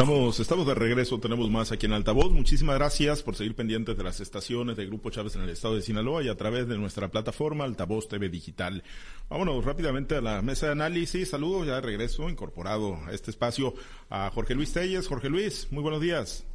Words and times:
Estamos, 0.00 0.40
estamos 0.40 0.66
de 0.66 0.74
regreso, 0.74 1.20
tenemos 1.20 1.50
más 1.50 1.72
aquí 1.72 1.84
en 1.84 1.92
Altavoz. 1.92 2.32
Muchísimas 2.32 2.76
gracias 2.76 3.22
por 3.22 3.36
seguir 3.36 3.54
pendientes 3.54 3.98
de 3.98 4.02
las 4.02 4.18
estaciones 4.20 4.78
de 4.78 4.86
Grupo 4.86 5.10
Chávez 5.10 5.36
en 5.36 5.42
el 5.42 5.50
estado 5.50 5.74
de 5.74 5.82
Sinaloa 5.82 6.22
y 6.22 6.30
a 6.30 6.38
través 6.38 6.66
de 6.68 6.78
nuestra 6.78 7.08
plataforma 7.08 7.64
Altavoz 7.64 8.08
TV 8.08 8.30
Digital. 8.30 8.82
Vámonos 9.28 9.62
rápidamente 9.62 10.16
a 10.16 10.22
la 10.22 10.40
mesa 10.40 10.64
de 10.64 10.72
análisis. 10.72 11.28
Saludos, 11.28 11.66
ya 11.66 11.74
de 11.74 11.80
regreso, 11.82 12.30
incorporado 12.30 12.96
a 13.06 13.12
este 13.12 13.30
espacio 13.30 13.74
a 14.08 14.30
Jorge 14.30 14.54
Luis 14.54 14.72
Telles. 14.72 15.06
Jorge 15.06 15.28
Luis, 15.28 15.68
muy 15.70 15.82
buenos 15.82 16.00
días. 16.00 16.46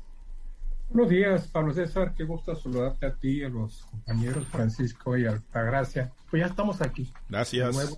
Buenos 0.89 1.11
días, 1.11 1.47
Pablo 1.49 1.71
César. 1.71 2.15
Qué 2.17 2.23
gusto 2.23 2.55
saludarte 2.55 3.05
a 3.05 3.13
ti, 3.13 3.43
a 3.43 3.49
los 3.49 3.85
compañeros 3.91 4.47
Francisco 4.47 5.15
y 5.15 5.27
Altagracia. 5.27 6.11
Pues 6.31 6.39
ya 6.41 6.47
estamos 6.47 6.81
aquí. 6.81 7.13
Gracias 7.29 7.95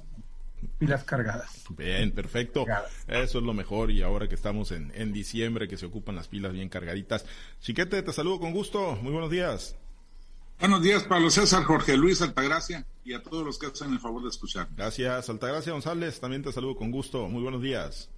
pilas 0.78 1.04
cargadas. 1.04 1.64
Bien, 1.70 2.12
perfecto. 2.12 2.66
Eso 3.08 3.38
es 3.40 3.44
lo 3.44 3.54
mejor 3.54 3.92
y 3.92 4.02
ahora 4.02 4.28
que 4.28 4.36
estamos 4.36 4.72
en, 4.72 4.92
en 4.96 5.14
diciembre, 5.14 5.68
que 5.68 5.78
se 5.78 5.86
ocupan 5.86 6.16
las 6.16 6.28
pilas 6.28 6.54
bien 6.54 6.70
cargaditas. 6.70 7.26
Chiquete, 7.62 8.02
te 8.02 8.14
saludo 8.14 8.40
con 8.40 8.52
gusto. 8.54 8.96
Muy 9.02 9.12
buenos 9.12 9.32
días. 9.32 9.76
Buenos 10.60 10.82
días, 10.82 11.04
Pablo 11.04 11.30
César, 11.30 11.64
Jorge 11.66 11.96
Luis 11.96 12.20
Altagracia 12.24 12.84
y 13.04 13.14
a 13.14 13.22
todos 13.22 13.46
los 13.46 13.60
que 13.60 13.68
hacen 13.68 13.94
el 13.94 14.00
favor 14.00 14.24
de 14.24 14.30
escuchar. 14.30 14.68
Gracias, 14.76 15.30
Altagracia 15.30 15.72
González. 15.72 16.20
También 16.20 16.42
te 16.42 16.52
saludo 16.52 16.76
con 16.76 16.90
gusto. 16.90 17.28
Muy 17.28 17.44
buenos 17.44 17.62
días. 17.62 18.10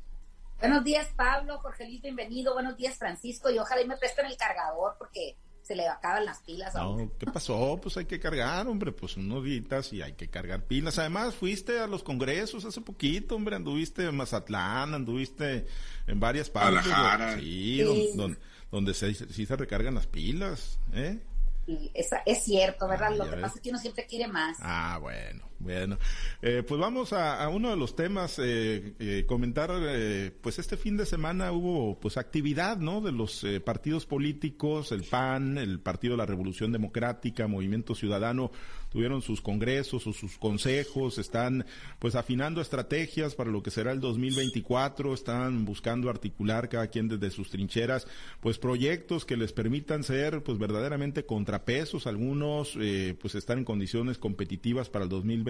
Buenos 0.60 0.84
días, 0.86 1.08
Pablo, 1.18 1.58
Jorge 1.60 1.86
Luis, 1.86 2.02
bienvenido. 2.02 2.54
Buenos 2.54 2.78
días, 2.78 2.98
Francisco. 2.98 3.50
Y 3.50 3.60
ojalá 3.60 3.82
y 3.82 3.88
me 3.88 3.98
presten 3.98 4.26
el 4.26 4.38
cargador 4.38 4.96
porque 4.98 5.36
se 5.62 5.76
le 5.76 5.88
acaban 5.88 6.26
las 6.26 6.40
pilas. 6.40 6.74
No, 6.76 7.12
¿qué 7.18 7.26
pasó? 7.28 7.80
Pues 7.82 7.98
hay 7.98 8.06
que 8.06 8.20
cargar, 8.20 8.68
hombre, 8.68 8.92
pues 8.92 9.18
unos 9.18 9.44
días 9.44 9.94
y 9.94 10.02
hay 10.02 10.14
que 10.14 10.28
cargar 10.28 10.64
pilas. 10.64 10.98
Además, 11.00 11.36
fuiste 11.36 11.80
a 11.80 11.88
los 11.88 12.04
congresos 12.04 12.66
hace 12.66 12.82
poquito, 12.82 13.36
hombre, 13.36 13.56
anduviste 13.56 14.06
en 14.06 14.16
Mazatlán, 14.16 14.94
anduviste 14.94 15.68
en 16.08 16.20
varias 16.20 16.50
partes. 16.50 16.92
Sí, 17.40 17.82
Donde, 18.16 18.38
donde, 18.72 18.94
se, 18.94 19.14
sí 19.14 19.46
se 19.46 19.56
recargan 19.56 19.96
las 19.96 20.08
pilas, 20.08 20.80
¿eh? 20.94 21.20
es, 22.26 22.44
cierto, 22.44 22.88
¿verdad? 22.88 23.16
Lo 23.16 23.30
que 23.30 23.38
pasa 23.38 23.56
es 23.56 23.62
que 23.62 23.70
uno 23.70 23.80
siempre 23.80 24.06
quiere 24.06 24.28
más. 24.28 24.58
Ah, 24.62 24.98
bueno, 25.02 25.49
bueno. 25.60 25.98
Eh, 26.42 26.64
pues 26.68 26.80
vamos 26.80 27.14
a, 27.14 27.48
uno 27.50 27.70
de 27.70 27.76
los 27.76 27.96
temas, 27.96 28.40
eh, 28.40 28.94
eh, 29.00 29.26
comentar, 29.28 29.70
pues 30.42 30.60
este 30.60 30.78
fin 30.78 30.98
de 30.98 31.06
semana 31.06 31.52
hubo 31.52 32.00
pues 32.00 32.18
actividad, 32.18 32.78
¿no? 32.78 33.02
De 33.02 33.12
los 33.12 33.46
partidos 33.64 34.06
políticos, 34.06 34.92
el 34.92 35.04
PAN, 35.04 35.58
el 35.58 35.80
Partido 35.80 36.14
de 36.14 36.18
la 36.18 36.26
Revolución 36.26 36.72
Democrática, 36.72 37.48
Movimiento 37.48 37.94
Ciudadano, 37.94 38.52
tuvieron 38.90 39.22
sus 39.22 39.42
congresos 39.42 40.06
o 40.08 40.14
sus 40.14 40.38
consejos, 40.38 41.18
están 41.18 41.66
pues 42.00 42.16
afinando 42.16 42.62
estrategias 42.62 43.36
para 43.36 43.52
lo 43.52 43.64
que 43.64 43.72
será 43.72 43.92
el 43.92 44.00
2024, 44.00 45.14
están 45.14 45.66
buscando 45.66 46.10
articular 46.10 46.70
cada 46.70 46.88
quien 46.88 47.08
desde 47.08 47.32
sus 47.32 47.50
trincheras, 47.50 48.08
pues 48.40 48.58
proyectos 48.58 49.26
que 49.26 49.38
les 49.38 49.54
permitan 49.54 50.04
ser 50.04 50.44
pues 50.44 50.58
verdaderamente 50.58 51.26
contrapesos, 51.26 52.08
algunos 52.08 52.76
eh, 52.80 53.16
pues 53.20 53.36
están 53.36 53.60
en 53.60 53.66
condiciones 53.66 54.18
competitivas 54.18 54.90
para 54.90 55.04
el 55.04 55.10
2024, 55.10 55.49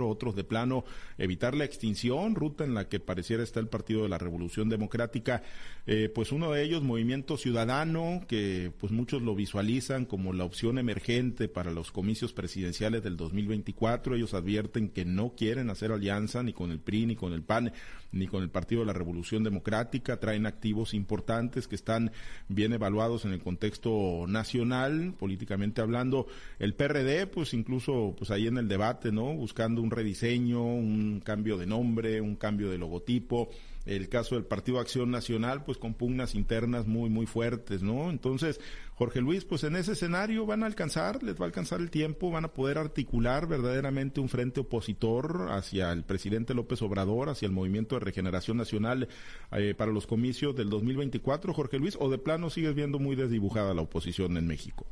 otros 0.00 0.36
de 0.36 0.44
plano 0.44 0.84
evitar 1.18 1.54
la 1.54 1.64
extinción, 1.64 2.34
ruta 2.34 2.64
en 2.64 2.74
la 2.74 2.88
que 2.88 3.00
pareciera 3.00 3.42
está 3.42 3.60
el 3.60 3.68
Partido 3.68 4.02
de 4.02 4.08
la 4.08 4.18
Revolución 4.18 4.68
Democrática, 4.68 5.42
eh, 5.86 6.10
pues 6.14 6.30
uno 6.30 6.52
de 6.52 6.62
ellos, 6.62 6.82
Movimiento 6.82 7.36
Ciudadano, 7.36 8.22
que 8.28 8.72
pues 8.78 8.92
muchos 8.92 9.22
lo 9.22 9.34
visualizan 9.34 10.04
como 10.04 10.32
la 10.32 10.44
opción 10.44 10.78
emergente 10.78 11.48
para 11.48 11.72
los 11.72 11.90
comicios 11.90 12.32
presidenciales 12.32 13.02
del 13.02 13.16
2024. 13.16 14.14
Ellos 14.14 14.34
advierten 14.34 14.88
que 14.88 15.04
no 15.04 15.34
quieren 15.36 15.70
hacer 15.70 15.90
alianza 15.90 16.42
ni 16.42 16.52
con 16.52 16.70
el 16.70 16.78
PRI, 16.78 17.06
ni 17.06 17.16
con 17.16 17.32
el 17.32 17.42
PAN, 17.42 17.72
ni 18.12 18.26
con 18.26 18.42
el 18.42 18.50
Partido 18.50 18.82
de 18.82 18.86
la 18.86 18.92
Revolución 18.92 19.42
Democrática. 19.42 20.20
Traen 20.20 20.46
activos 20.46 20.94
importantes 20.94 21.66
que 21.66 21.74
están 21.74 22.12
bien 22.48 22.72
evaluados 22.72 23.24
en 23.24 23.32
el 23.32 23.40
contexto 23.40 24.26
nacional, 24.28 25.14
políticamente 25.18 25.80
hablando. 25.80 26.26
El 26.58 26.74
PRD, 26.74 27.26
pues 27.26 27.54
incluso 27.54 28.14
pues 28.16 28.30
ahí 28.30 28.46
en 28.46 28.58
el 28.58 28.68
debate, 28.68 29.10
¿no? 29.10 29.31
Buscando 29.34 29.82
un 29.82 29.90
rediseño, 29.90 30.62
un 30.62 31.20
cambio 31.24 31.56
de 31.58 31.66
nombre, 31.66 32.20
un 32.20 32.36
cambio 32.36 32.70
de 32.70 32.78
logotipo 32.78 33.50
el 33.86 34.08
caso 34.08 34.36
del 34.36 34.44
Partido 34.44 34.78
Acción 34.78 35.10
Nacional, 35.10 35.64
pues 35.64 35.78
con 35.78 35.94
pugnas 35.94 36.34
internas 36.34 36.86
muy, 36.86 37.10
muy 37.10 37.26
fuertes, 37.26 37.82
¿no? 37.82 38.10
Entonces, 38.10 38.60
Jorge 38.94 39.20
Luis, 39.20 39.44
pues 39.44 39.64
en 39.64 39.76
ese 39.76 39.92
escenario 39.92 40.46
van 40.46 40.62
a 40.62 40.66
alcanzar, 40.66 41.22
les 41.22 41.34
va 41.34 41.44
a 41.44 41.46
alcanzar 41.46 41.80
el 41.80 41.90
tiempo, 41.90 42.30
van 42.30 42.44
a 42.44 42.52
poder 42.52 42.78
articular 42.78 43.48
verdaderamente 43.48 44.20
un 44.20 44.28
frente 44.28 44.60
opositor 44.60 45.48
hacia 45.50 45.90
el 45.92 46.04
presidente 46.04 46.54
López 46.54 46.80
Obrador, 46.82 47.28
hacia 47.28 47.46
el 47.46 47.52
Movimiento 47.52 47.96
de 47.96 48.04
Regeneración 48.04 48.56
Nacional 48.56 49.08
eh, 49.52 49.74
para 49.76 49.92
los 49.92 50.06
comicios 50.06 50.54
del 50.54 50.70
2024, 50.70 51.52
Jorge 51.52 51.78
Luis, 51.78 51.96
o 51.98 52.08
de 52.10 52.18
plano 52.18 52.50
sigues 52.50 52.74
viendo 52.74 52.98
muy 52.98 53.16
desdibujada 53.16 53.74
la 53.74 53.82
oposición 53.82 54.36
en 54.36 54.46
México? 54.46 54.86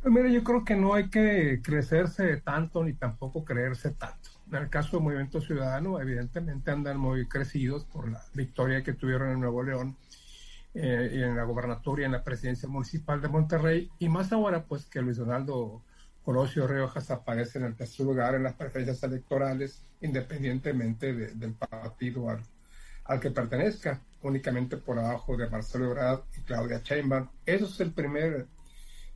Pues 0.00 0.14
mira, 0.14 0.28
yo 0.28 0.44
creo 0.44 0.64
que 0.64 0.76
no 0.76 0.94
hay 0.94 1.10
que 1.10 1.60
crecerse 1.62 2.36
tanto 2.38 2.84
ni 2.84 2.92
tampoco 2.92 3.44
creerse 3.44 3.90
tanto. 3.90 4.30
En 4.48 4.54
el 4.56 4.70
caso 4.70 4.96
del 4.96 5.04
Movimiento 5.04 5.40
Ciudadano, 5.40 6.00
evidentemente 6.00 6.70
andan 6.70 6.98
muy 6.98 7.26
crecidos 7.26 7.84
por 7.84 8.08
la 8.08 8.22
victoria 8.32 8.84
que 8.84 8.92
tuvieron 8.92 9.30
en 9.32 9.40
Nuevo 9.40 9.62
León 9.64 9.96
eh, 10.74 11.10
y 11.14 11.22
en 11.22 11.36
la 11.36 11.42
gobernatoria, 11.42 12.06
en 12.06 12.12
la 12.12 12.22
presidencia 12.22 12.68
municipal 12.68 13.20
de 13.20 13.28
Monterrey, 13.28 13.90
y 13.98 14.08
más 14.08 14.32
ahora, 14.32 14.64
pues 14.64 14.86
que 14.86 15.02
Luis 15.02 15.16
Donaldo 15.16 15.82
Colosio 16.24 16.68
Riojas 16.68 17.10
aparece 17.10 17.58
en 17.58 17.64
el 17.64 17.74
tercer 17.74 18.06
lugar 18.06 18.36
en 18.36 18.44
las 18.44 18.54
preferencias 18.54 19.02
electorales, 19.02 19.82
independientemente 20.00 21.12
del 21.12 21.54
partido 21.54 22.30
al, 22.30 22.42
al, 23.04 23.18
que 23.18 23.32
pertenezca, 23.32 24.00
únicamente 24.22 24.76
por 24.76 24.98
abajo 24.98 25.36
de 25.36 25.50
Marcelo 25.50 25.86
Ebrard 25.86 26.20
y 26.38 26.42
Claudia 26.42 26.80
Sheinbaum. 26.84 27.28
Eso 27.44 27.64
es 27.64 27.80
el 27.80 27.92
primer 27.92 28.46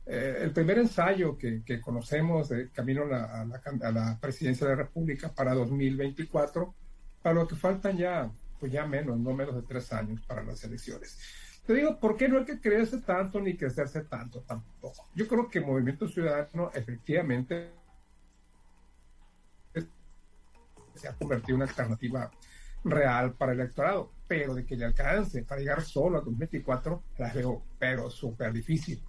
eh, 0.05 0.39
el 0.41 0.51
primer 0.51 0.79
ensayo 0.79 1.37
que, 1.37 1.63
conocemos 1.81 2.49
de 2.49 2.69
camino 2.71 3.03
a 3.03 3.45
la, 3.91 4.17
presidencia 4.19 4.67
de 4.67 4.75
la 4.75 4.83
República 4.83 5.33
para 5.33 5.53
2024, 5.53 6.73
para 7.21 7.35
lo 7.35 7.47
que 7.47 7.55
faltan 7.55 7.97
ya, 7.97 8.29
pues 8.59 8.71
ya 8.71 8.85
menos, 8.85 9.17
no 9.17 9.33
menos 9.33 9.55
de 9.55 9.61
tres 9.61 9.93
años 9.93 10.21
para 10.27 10.43
las 10.43 10.63
elecciones. 10.63 11.17
Te 11.65 11.73
digo, 11.73 11.97
¿por 11.97 12.17
qué 12.17 12.27
no 12.27 12.39
hay 12.39 12.45
que 12.45 12.59
creerse 12.59 12.97
tanto 12.99 13.39
ni 13.39 13.55
crecerse 13.55 14.01
tanto 14.01 14.41
tampoco? 14.41 15.09
Yo 15.15 15.25
creo 15.27 15.49
que 15.49 15.61
Movimiento 15.61 16.09
Ciudadano 16.09 16.69
efectivamente 16.73 17.71
se 20.95 21.07
ha 21.07 21.13
convertido 21.13 21.55
en 21.55 21.61
una 21.61 21.65
alternativa 21.65 22.29
real 22.83 23.33
para 23.33 23.53
el 23.53 23.61
electorado, 23.61 24.11
pero 24.27 24.53
de 24.53 24.65
que 24.65 24.75
le 24.75 24.85
alcance 24.85 25.43
para 25.43 25.61
llegar 25.61 25.81
solo 25.81 26.17
a 26.17 26.21
2024, 26.21 27.03
la 27.17 27.33
veo, 27.33 27.63
pero 27.79 28.09
súper 28.09 28.51
difícil. 28.51 29.01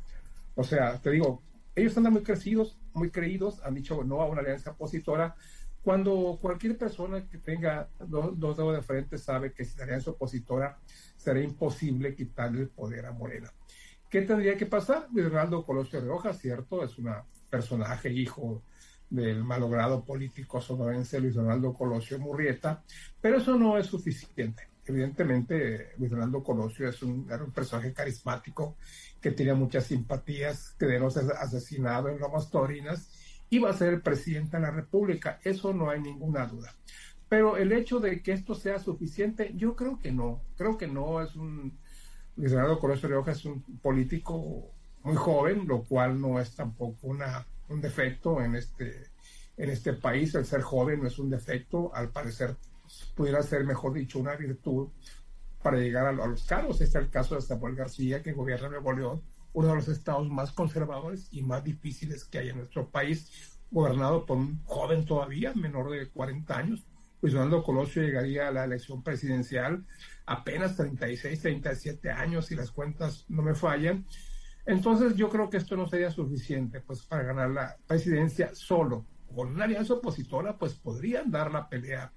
O 0.54 0.64
sea, 0.64 1.00
te 1.00 1.10
digo, 1.10 1.42
ellos 1.74 1.96
andan 1.96 2.12
muy 2.12 2.22
crecidos, 2.22 2.78
muy 2.92 3.10
creídos, 3.10 3.60
han 3.64 3.74
dicho 3.74 4.04
no 4.04 4.20
a 4.20 4.26
una 4.26 4.40
alianza 4.40 4.72
opositora, 4.72 5.34
cuando 5.82 6.38
cualquier 6.40 6.78
persona 6.78 7.28
que 7.28 7.38
tenga 7.38 7.90
dos, 7.98 8.38
dedos 8.38 8.74
de 8.74 8.82
frente 8.82 9.18
sabe 9.18 9.52
que 9.52 9.64
si 9.64 9.76
la 9.76 9.84
alianza 9.84 10.12
opositora 10.12 10.78
será 11.16 11.40
imposible 11.40 12.14
quitarle 12.14 12.62
el 12.62 12.68
poder 12.68 13.04
a 13.04 13.12
Morena. 13.12 13.52
¿Qué 14.08 14.22
tendría 14.22 14.56
que 14.56 14.66
pasar? 14.66 15.08
Luis 15.12 15.28
Ronaldo 15.28 15.64
Colosio 15.64 16.00
de 16.00 16.08
Hoja, 16.08 16.32
cierto, 16.32 16.82
es 16.84 16.96
un 16.96 17.12
personaje 17.50 18.10
hijo 18.10 18.62
del 19.10 19.44
malogrado 19.44 20.04
político 20.04 20.60
sonorense 20.60 21.20
Luis 21.20 21.34
Ronaldo 21.34 21.74
Colosio 21.74 22.18
Murrieta, 22.18 22.82
pero 23.20 23.36
eso 23.38 23.58
no 23.58 23.76
es 23.76 23.86
suficiente. 23.86 24.73
Evidentemente, 24.86 25.92
Luis 25.98 26.10
Ronaldo 26.10 26.42
Colosio 26.42 26.88
es 26.88 27.02
un, 27.02 27.26
personaje 27.54 27.92
carismático 27.92 28.76
que 29.20 29.30
tenía 29.30 29.54
muchas 29.54 29.86
simpatías, 29.86 30.74
que 30.78 30.86
de 30.86 31.00
no 31.00 31.10
ser 31.10 31.24
asesinado 31.38 32.08
en 32.08 32.18
Lomas 32.18 32.50
Torinas, 32.50 33.08
iba 33.48 33.70
a 33.70 33.74
ser 33.74 33.94
el 33.94 34.02
presidente 34.02 34.58
de 34.58 34.62
la 34.62 34.70
República. 34.70 35.40
Eso 35.42 35.72
no 35.72 35.88
hay 35.88 36.00
ninguna 36.00 36.46
duda. 36.46 36.74
Pero 37.28 37.56
el 37.56 37.72
hecho 37.72 37.98
de 37.98 38.20
que 38.22 38.32
esto 38.32 38.54
sea 38.54 38.78
suficiente, 38.78 39.52
yo 39.56 39.74
creo 39.74 39.98
que 39.98 40.12
no. 40.12 40.42
Creo 40.56 40.76
que 40.76 40.86
no. 40.86 41.22
Es 41.22 41.34
un. 41.34 41.78
Luis 42.36 42.52
Ronaldo 42.52 42.78
Colosio 42.78 43.08
Rioja 43.08 43.32
es 43.32 43.44
un 43.44 43.62
político 43.80 44.70
muy 45.02 45.16
joven, 45.16 45.66
lo 45.66 45.82
cual 45.84 46.20
no 46.20 46.38
es 46.40 46.54
tampoco 46.54 47.06
una, 47.06 47.46
un 47.68 47.80
defecto 47.80 48.42
en 48.42 48.56
este, 48.56 49.06
en 49.56 49.70
este 49.70 49.94
país. 49.94 50.34
El 50.34 50.44
ser 50.44 50.60
joven 50.60 51.00
no 51.00 51.08
es 51.08 51.18
un 51.18 51.30
defecto, 51.30 51.94
al 51.94 52.10
parecer 52.10 52.56
pudiera 53.14 53.42
ser, 53.42 53.64
mejor 53.64 53.92
dicho, 53.92 54.18
una 54.18 54.36
virtud 54.36 54.88
para 55.62 55.78
llegar 55.78 56.06
a, 56.06 56.12
los 56.12 56.44
cargos. 56.44 56.80
Este 56.80 56.98
es 56.98 57.04
el 57.04 57.10
caso 57.10 57.34
de 57.34 57.40
Samuel 57.40 57.74
García, 57.74 58.22
que 58.22 58.32
gobierna 58.32 58.68
Nuevo 58.68 58.92
León, 58.92 59.22
uno 59.54 59.68
de 59.68 59.74
los 59.76 59.88
estados 59.88 60.28
más 60.28 60.52
conservadores 60.52 61.28
y 61.30 61.42
más 61.42 61.64
difíciles 61.64 62.24
que 62.24 62.38
hay 62.38 62.50
en 62.50 62.58
nuestro 62.58 62.90
país, 62.90 63.58
gobernado 63.70 64.26
por 64.26 64.36
un 64.36 64.62
joven 64.64 65.04
todavía, 65.04 65.54
menor 65.54 65.90
de 65.90 66.08
40 66.10 66.56
años. 66.56 66.86
Luis 67.22 67.32
Fernando 67.32 67.62
Colosio 67.62 68.02
llegaría 68.02 68.48
a 68.48 68.50
la 68.50 68.64
elección 68.64 69.02
presidencial 69.02 69.86
apenas 70.26 70.76
36, 70.76 71.40
37 71.40 72.10
años, 72.10 72.46
si 72.46 72.54
las 72.54 72.70
cuentas 72.70 73.24
no 73.28 73.42
me 73.42 73.54
fallan. 73.54 74.04
Entonces 74.66 75.16
yo 75.16 75.30
creo 75.30 75.48
que 75.48 75.56
esto 75.56 75.76
no 75.76 75.86
sería 75.86 76.10
suficiente 76.10 76.80
pues 76.80 77.02
para 77.02 77.22
ganar 77.22 77.50
la 77.50 77.76
presidencia 77.86 78.54
solo. 78.54 79.06
Con 79.34 79.48
una 79.48 79.64
alianza 79.64 79.94
opositora 79.94 80.58
pues 80.58 80.74
podrían 80.74 81.30
dar 81.30 81.50
la 81.50 81.68
pelea 81.68 82.12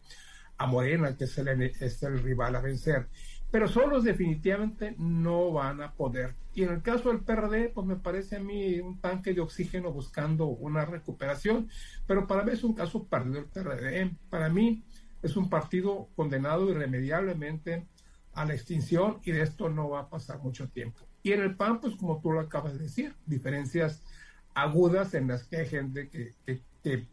a 0.57 0.65
Morena, 0.65 1.15
que 1.15 1.25
es 1.25 1.37
el, 1.37 1.61
es 1.61 2.03
el 2.03 2.19
rival 2.19 2.55
a 2.55 2.61
vencer. 2.61 3.07
pero 3.51 3.67
solos 3.67 4.03
definitivamente 4.03 4.95
no 4.97 5.51
van 5.53 5.81
a 5.81 5.93
poder. 5.93 6.35
Y 6.53 6.63
en 6.63 6.73
el 6.73 6.81
caso 6.81 7.09
del 7.09 7.21
PRD, 7.21 7.69
pues 7.69 7.87
me 7.87 7.95
parece 7.95 8.37
a 8.37 8.39
mí 8.39 8.79
un 8.79 8.99
tanque 8.99 9.33
de 9.33 9.41
oxígeno 9.41 9.91
buscando 9.91 10.47
una 10.47 10.85
recuperación, 10.85 11.69
pero 12.05 12.27
para 12.27 12.43
mí 12.43 12.51
es 12.51 12.63
un 12.63 12.73
caso 12.73 13.05
perdido 13.05 13.39
el 13.39 13.45
PRD. 13.45 14.11
Para 14.29 14.49
mí 14.49 14.83
es 15.21 15.37
un 15.37 15.49
partido 15.49 16.09
condenado 16.15 16.69
irremediablemente 16.69 17.87
a 18.33 18.45
la 18.45 18.53
extinción 18.53 19.19
y 19.23 19.31
de 19.31 19.41
esto 19.41 19.69
no 19.69 19.89
va 19.89 20.01
a 20.01 20.09
pasar 20.09 20.39
mucho 20.39 20.67
tiempo. 20.69 21.07
Y 21.23 21.33
en 21.33 21.41
el 21.41 21.55
PAN, 21.55 21.81
pues 21.81 21.95
como 21.95 22.21
tú 22.21 22.31
lo 22.31 22.39
acabas 22.39 22.73
de 22.73 22.79
decir, 22.79 23.15
diferencias 23.25 24.03
agudas 24.53 25.13
en 25.13 25.27
las 25.27 25.43
que 25.43 25.57
hay 25.57 25.67
gente 25.67 26.09
que, 26.09 27.07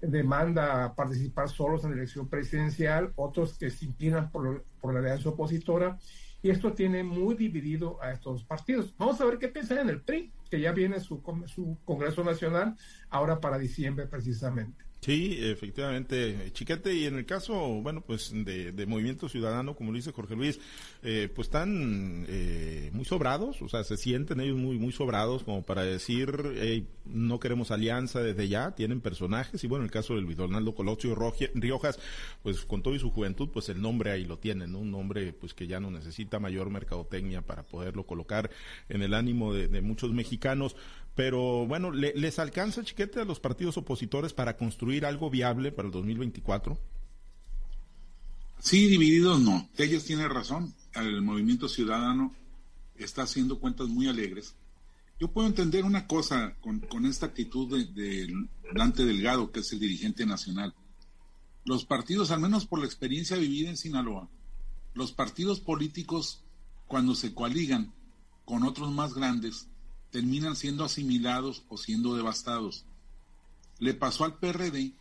demanda 0.00 0.94
participar 0.94 1.48
solos 1.48 1.84
en 1.84 1.90
la 1.90 1.96
elección 1.96 2.28
presidencial, 2.28 3.12
otros 3.16 3.56
que 3.58 3.70
se 3.70 3.86
inclinan 3.86 4.30
por, 4.30 4.64
por 4.80 4.92
la 4.92 5.00
alianza 5.00 5.30
opositora, 5.30 5.98
y 6.42 6.50
esto 6.50 6.72
tiene 6.72 7.02
muy 7.02 7.34
dividido 7.34 8.00
a 8.02 8.12
estos 8.12 8.44
partidos. 8.44 8.94
Vamos 8.98 9.20
a 9.20 9.24
ver 9.24 9.38
qué 9.38 9.48
piensan 9.48 9.78
en 9.78 9.88
el 9.88 10.02
PRI, 10.02 10.32
que 10.50 10.60
ya 10.60 10.72
viene 10.72 11.00
su, 11.00 11.22
su 11.46 11.78
Congreso 11.84 12.22
Nacional 12.22 12.76
ahora 13.10 13.40
para 13.40 13.58
diciembre 13.58 14.06
precisamente. 14.06 14.85
Sí, 15.06 15.38
efectivamente, 15.40 16.50
Chiquete. 16.52 16.92
Y 16.92 17.04
en 17.04 17.14
el 17.14 17.26
caso, 17.26 17.54
bueno, 17.80 18.00
pues 18.00 18.32
de, 18.34 18.86
Movimiento 18.88 19.28
Ciudadano, 19.28 19.76
como 19.76 19.92
lo 19.92 19.96
dice 19.96 20.10
Jorge 20.10 20.34
Luis, 20.34 20.58
eh, 21.04 21.30
pues 21.32 21.46
están 21.46 22.26
eh, 22.28 22.90
muy 22.92 23.04
sobrados, 23.04 23.62
o 23.62 23.68
sea, 23.68 23.84
se 23.84 23.96
sienten 23.98 24.40
ellos 24.40 24.56
muy, 24.56 24.80
muy 24.80 24.90
sobrados 24.90 25.44
como 25.44 25.62
para 25.62 25.84
decir, 25.84 26.88
no 27.04 27.38
queremos 27.38 27.70
alianza 27.70 28.20
desde 28.20 28.48
ya, 28.48 28.72
tienen 28.72 29.00
personajes. 29.00 29.62
Y 29.62 29.68
bueno, 29.68 29.84
en 29.84 29.86
el 29.86 29.92
caso 29.92 30.16
de 30.16 30.22
Luis 30.22 30.36
Donaldo 30.36 30.74
Colosio 30.74 31.14
Riojas, 31.54 32.00
pues 32.42 32.62
con 32.62 32.82
todo 32.82 32.96
y 32.96 32.98
su 32.98 33.12
juventud, 33.12 33.50
pues 33.52 33.68
el 33.68 33.80
nombre 33.80 34.10
ahí 34.10 34.24
lo 34.24 34.40
tienen, 34.40 34.74
Un 34.74 34.90
nombre 34.90 35.32
pues 35.32 35.54
que 35.54 35.68
ya 35.68 35.78
no 35.78 35.88
necesita 35.92 36.40
mayor 36.40 36.68
mercadotecnia 36.68 37.42
para 37.42 37.62
poderlo 37.62 38.06
colocar 38.06 38.50
en 38.88 39.02
el 39.02 39.14
ánimo 39.14 39.54
de, 39.54 39.68
de 39.68 39.82
muchos 39.82 40.12
mexicanos. 40.12 40.74
Pero 41.16 41.66
bueno, 41.66 41.90
¿les 41.90 42.38
alcanza, 42.38 42.84
chiquete, 42.84 43.20
a 43.20 43.24
los 43.24 43.40
partidos 43.40 43.78
opositores 43.78 44.34
para 44.34 44.58
construir 44.58 45.06
algo 45.06 45.30
viable 45.30 45.72
para 45.72 45.88
el 45.88 45.92
2024? 45.92 46.78
Sí, 48.58 48.86
divididos 48.86 49.40
no. 49.40 49.66
Ellos 49.78 50.04
tienen 50.04 50.28
razón. 50.28 50.74
El 50.94 51.22
movimiento 51.22 51.70
ciudadano 51.70 52.34
está 52.96 53.22
haciendo 53.22 53.58
cuentas 53.58 53.88
muy 53.88 54.08
alegres. 54.08 54.54
Yo 55.18 55.28
puedo 55.28 55.48
entender 55.48 55.84
una 55.84 56.06
cosa 56.06 56.54
con, 56.60 57.06
esta 57.06 57.24
actitud 57.24 57.74
de, 57.74 57.86
de, 57.86 58.34
Dante 58.74 59.06
Delgado, 59.06 59.50
que 59.50 59.60
es 59.60 59.72
el 59.72 59.80
dirigente 59.80 60.26
nacional. 60.26 60.74
Los 61.64 61.86
partidos, 61.86 62.30
al 62.30 62.40
menos 62.40 62.66
por 62.66 62.78
la 62.78 62.84
experiencia 62.84 63.38
vivida 63.38 63.70
en 63.70 63.78
Sinaloa, 63.78 64.28
los 64.92 65.12
partidos 65.12 65.60
políticos, 65.60 66.44
cuando 66.86 67.14
se 67.14 67.32
coaligan 67.32 67.94
con 68.44 68.64
otros 68.64 68.92
más 68.92 69.14
grandes, 69.14 69.68
terminan 70.16 70.56
siendo 70.56 70.82
asimilados 70.82 71.64
o 71.68 71.76
siendo 71.76 72.16
devastados. 72.16 72.86
Le 73.78 73.92
pasó 73.92 74.24
al 74.24 74.38
PRD 74.38 74.94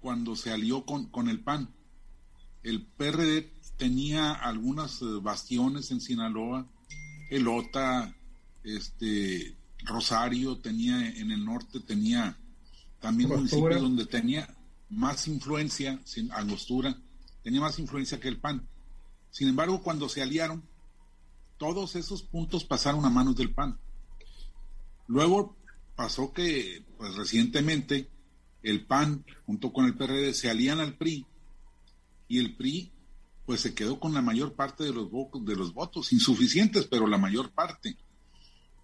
cuando 0.00 0.36
se 0.36 0.52
alió 0.52 0.84
con, 0.84 1.06
con 1.06 1.28
el 1.28 1.40
PAN. 1.40 1.74
El 2.62 2.86
PRD 2.86 3.50
tenía 3.76 4.32
algunas 4.32 5.02
eh, 5.02 5.06
bastiones 5.20 5.90
en 5.90 6.00
Sinaloa, 6.00 6.68
Elota, 7.30 8.14
este, 8.62 9.56
Rosario, 9.80 10.58
tenía 10.58 11.08
en 11.16 11.32
el 11.32 11.44
norte, 11.44 11.80
tenía 11.80 12.38
también 13.00 13.30
municipios 13.30 13.80
donde 13.80 14.06
tenía 14.06 14.56
más 14.88 15.26
influencia, 15.26 15.98
Angostura, 16.30 16.96
tenía 17.42 17.60
más 17.60 17.80
influencia 17.80 18.20
que 18.20 18.28
el 18.28 18.38
PAN. 18.38 18.68
Sin 19.32 19.48
embargo, 19.48 19.82
cuando 19.82 20.08
se 20.08 20.22
aliaron, 20.22 20.62
todos 21.56 21.96
esos 21.96 22.22
puntos 22.22 22.62
pasaron 22.62 23.04
a 23.04 23.10
manos 23.10 23.34
del 23.34 23.52
PAN. 23.52 23.80
Luego 25.08 25.56
pasó 25.96 26.32
que, 26.32 26.84
pues 26.96 27.16
recientemente, 27.16 28.08
el 28.62 28.86
PAN 28.86 29.24
junto 29.46 29.72
con 29.72 29.86
el 29.86 29.96
PRD 29.96 30.34
se 30.34 30.50
alían 30.50 30.78
al 30.78 30.96
PRI 30.96 31.26
y 32.28 32.38
el 32.38 32.56
PRI 32.56 32.92
pues 33.46 33.62
se 33.62 33.74
quedó 33.74 33.98
con 33.98 34.12
la 34.12 34.20
mayor 34.20 34.54
parte 34.54 34.84
de 34.84 34.92
los, 34.92 35.10
votos, 35.10 35.42
de 35.46 35.56
los 35.56 35.72
votos, 35.72 36.12
insuficientes, 36.12 36.86
pero 36.86 37.06
la 37.06 37.16
mayor 37.16 37.50
parte. 37.50 37.96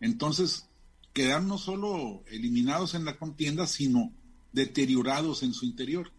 Entonces, 0.00 0.70
quedaron 1.12 1.48
no 1.48 1.58
solo 1.58 2.24
eliminados 2.28 2.94
en 2.94 3.04
la 3.04 3.18
contienda, 3.18 3.66
sino 3.66 4.10
deteriorados 4.54 5.42
en 5.42 5.52
su 5.52 5.66
interior. 5.66 6.10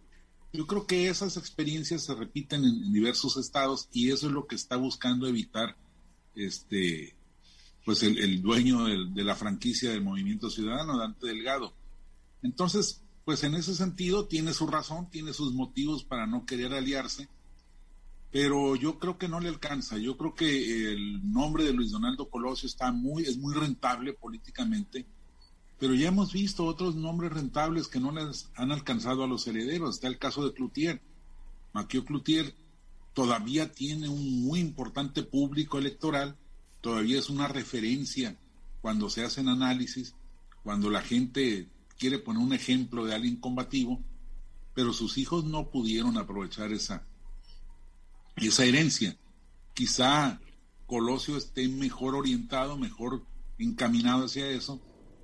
Yo 0.53 0.67
creo 0.67 0.85
que 0.85 1.09
esas 1.09 1.37
experiencias 1.37 2.03
se 2.03 2.13
repiten 2.13 2.63
en, 2.63 2.83
en 2.83 2.93
diversos 2.93 3.35
estados 3.37 3.89
y 3.91 4.11
eso 4.11 4.27
es 4.27 4.33
lo 4.33 4.45
que 4.45 4.55
está 4.55 4.75
buscando 4.75 5.27
evitar 5.27 5.75
este 6.35 7.14
pues 7.85 8.01
el, 8.01 8.41
dueño 8.41 8.85
de 8.85 9.23
la 9.23 9.35
franquicia 9.35 9.91
del 9.91 10.03
Movimiento 10.03 10.49
Ciudadano, 10.49 10.97
Dante 10.97 11.27
Delgado. 11.27 11.73
Entonces, 12.41 13.03
pues 13.25 13.43
en 13.43 13.55
ese 13.55 13.75
sentido 13.75 14.25
tiene 14.25 14.53
su 14.53 14.67
razón, 14.67 15.09
tiene 15.09 15.33
sus 15.33 15.53
motivos 15.53 16.03
para 16.03 16.25
no 16.25 16.45
querer 16.45 16.73
aliarse, 16.73 17.29
pero 18.31 18.75
yo 18.75 18.99
creo 18.99 19.17
que 19.17 19.27
no 19.27 19.39
le 19.39 19.49
alcanza. 19.49 19.97
Yo 19.97 20.17
creo 20.17 20.33
que 20.33 20.91
el 20.93 21.31
nombre 21.31 21.63
de 21.63 21.73
Luis 21.73 21.91
Donaldo 21.91 22.29
Colosio 22.29 22.67
está 22.67 22.91
muy, 22.91 23.23
es 23.23 23.37
muy 23.37 23.53
rentable 23.53 24.13
políticamente, 24.13 25.05
pero 25.79 25.93
ya 25.93 26.07
hemos 26.07 26.33
visto 26.33 26.65
otros 26.65 26.95
nombres 26.95 27.33
rentables 27.33 27.87
que 27.87 27.99
no 27.99 28.11
les 28.11 28.49
han 28.55 28.71
alcanzado 28.71 29.23
a 29.23 29.27
los 29.27 29.45
herederos. 29.47 29.95
Está 29.95 30.07
el 30.07 30.17
caso 30.17 30.45
de 30.45 30.53
Cloutier. 30.53 31.01
Maquio 31.73 32.03
Cloutier 32.03 32.55
todavía 33.13 33.71
tiene 33.71 34.09
un 34.09 34.43
muy 34.43 34.59
importante 34.59 35.23
público 35.23 35.77
electoral, 35.77 36.37
todavía 36.85 37.17
es 37.17 37.31
una 37.31 37.47
referencia 37.47 38.37
cuando 38.79 39.09
se 39.09 39.23
hacen 39.23 39.49
análisis, 39.49 40.13
cuando 40.61 40.91
la 40.91 41.01
gente 41.01 41.67
quiere 41.97 42.19
poner 42.19 42.43
un 42.43 42.53
ejemplo 42.53 43.05
de 43.05 43.15
alguien 43.15 43.37
combativo, 43.37 44.03
pero 44.75 44.93
sus 44.93 45.17
hijos 45.17 45.45
no 45.45 45.71
pudieron 45.71 46.15
aprovechar 46.15 46.71
esa, 46.71 47.03
esa 48.35 48.65
herencia. 48.65 49.17
Quizá 49.73 50.39
Colosio 50.85 51.37
esté 51.37 51.67
mejor 51.67 52.13
orientado, 52.13 52.77
mejor 52.77 53.25
encaminado 53.57 54.25
hacia 54.25 54.47
eso, 54.47 54.79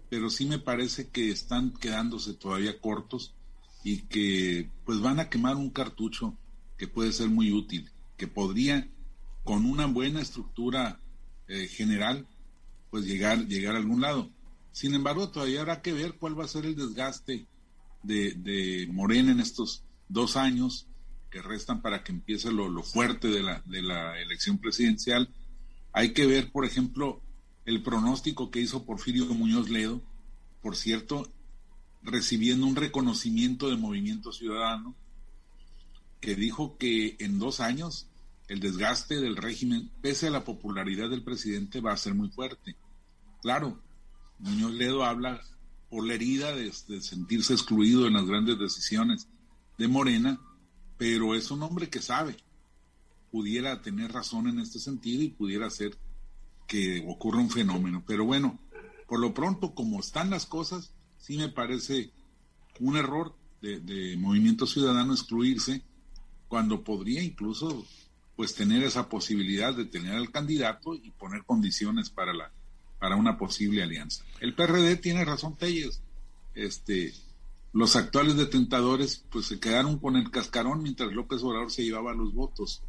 pero 0.10 0.32
sí 0.32 0.48
me 0.48 0.58
parece 0.58 1.10
que 1.10 1.30
están 1.30 1.74
quedándose 1.74 2.34
todavía 2.34 2.82
cortos 2.82 3.36
y 3.84 3.98
que 4.08 4.68
pues 4.84 5.00
van 5.00 5.20
a 5.20 5.30
quemar 5.30 5.58
un 5.58 5.70
cartucho 5.70 6.36
que 6.80 6.88
puede 6.88 7.12
ser 7.12 7.30
muy 7.30 7.52
útil, 7.52 7.92
que 8.18 8.26
podría 8.26 8.90
con 9.44 9.68
una 9.68 9.86
buena 9.86 10.22
estructura 10.22 11.00
eh, 11.52 11.68
general, 11.68 12.26
pues 12.90 13.04
llegar, 13.04 13.46
llegar 13.46 13.76
a 13.76 13.80
algún 13.80 14.00
lado. 14.00 14.30
Sin 14.72 14.94
embargo, 14.94 15.30
todavía 15.32 15.60
habrá 15.60 15.82
que 15.82 15.92
ver 15.92 16.14
cuál 16.14 16.40
va 16.40 16.46
a 16.46 16.48
ser 16.48 16.66
el 16.66 16.78
desgaste 16.78 17.46
de, 18.04 18.88
Morena 18.90 19.34
en 19.34 19.42
estos 19.42 19.84
dos 20.08 20.38
años 20.38 20.88
que 21.30 21.42
restan 21.42 21.82
para 21.82 22.06
que 22.06 22.14
empiece 22.14 22.52
lo, 22.54 22.82
fuerte 22.84 23.28
de 23.28 23.44
la, 23.44 23.62
de 23.66 23.82
la 23.82 24.18
elección 24.22 24.60
presidencial. 24.60 25.28
Hay 25.92 26.14
que 26.14 26.26
ver, 26.26 26.54
por 26.54 26.64
ejemplo, 26.64 27.22
el 27.66 27.84
pronóstico 27.84 28.50
que 28.50 28.62
hizo 28.62 28.86
Porfirio 28.86 29.26
Muñoz 29.26 29.70
Ledo, 29.70 30.02
por 30.62 30.78
cierto, 30.78 31.34
recibiendo 32.02 32.66
un 32.66 32.78
reconocimiento 32.78 33.70
de 33.70 33.76
Movimiento 33.76 34.32
Ciudadano, 34.32 34.96
que 36.22 36.36
dijo 36.36 36.78
que 36.78 37.18
en 37.20 37.40
dos 37.40 37.60
años 37.60 38.08
el 38.52 38.60
desgaste 38.60 39.22
del 39.22 39.38
régimen, 39.38 39.90
pese 40.02 40.28
a 40.28 40.30
la 40.30 40.44
popularidad 40.44 41.10
del 41.10 41.24
presidente, 41.24 41.80
va 41.80 41.94
a 41.94 41.98
ser 41.98 42.14
muy 42.14 42.28
fuerte. 42.28 42.76
Claro, 43.42 43.82
Muñoz 44.40 44.74
Ledo 44.74 45.06
habla 45.06 45.42
por 45.90 46.06
la 46.06 46.16
herida 46.16 46.54
de, 46.54 46.74
sentirse 46.74 47.54
excluido 47.54 48.08
en 48.08 48.14
las 48.14 48.26
grandes 48.26 48.60
decisiones 48.60 49.30
de 49.78 49.88
Morena, 49.88 50.38
pero 50.98 51.34
es 51.34 51.50
un 51.50 51.64
hombre 51.64 51.90
que 51.90 52.02
sabe, 52.02 52.36
pudiera 53.32 53.82
tener 53.82 54.12
razón 54.12 54.50
en 54.50 54.60
este 54.60 54.80
sentido 54.80 55.24
y 55.24 55.30
pudiera 55.30 55.68
hacer 55.68 55.98
que 56.68 57.06
ocurra 57.08 57.40
un 57.40 57.52
fenómeno. 57.52 58.04
Pero 58.06 58.26
bueno, 58.26 58.60
por 59.08 59.22
lo 59.22 59.34
pronto, 59.34 59.74
como 59.74 60.02
están 60.02 60.30
las 60.30 60.46
cosas, 60.46 60.94
sí 61.18 61.38
me 61.38 61.48
parece 61.48 62.12
un 62.82 62.98
error 62.98 63.34
de, 63.62 63.80
de 63.80 64.18
Movimiento 64.18 64.68
Ciudadano 64.68 65.14
excluirse 65.14 65.86
cuando 66.50 66.84
podría 66.84 67.24
incluso 67.24 67.88
pues 68.42 68.56
tener 68.56 68.82
esa 68.82 69.08
posibilidad 69.08 69.72
de 69.76 69.86
tener 69.86 70.16
al 70.16 70.32
candidato 70.32 70.96
y 70.96 71.12
poner 71.12 71.44
condiciones 71.44 72.10
para 72.10 72.34
la 72.34 72.52
para 72.98 73.16
una 73.16 73.38
posible 73.38 73.84
alianza. 73.84 74.26
El 74.40 74.56
PRD 74.56 74.96
tiene 74.96 75.24
razón 75.24 75.56
Telles. 75.58 76.02
Este 76.56 77.14
los 77.72 77.96
actuales 77.96 78.36
detentadores 78.38 79.24
pues 79.30 79.46
se 79.46 79.60
quedaron 79.60 80.00
con 80.00 80.16
el 80.16 80.32
cascarón 80.32 80.82
mientras 80.82 81.12
López 81.12 81.44
Obrador 81.44 81.70
se 81.70 81.84
llevaba 81.84 82.16
los 82.16 82.34
votos. 82.34 82.82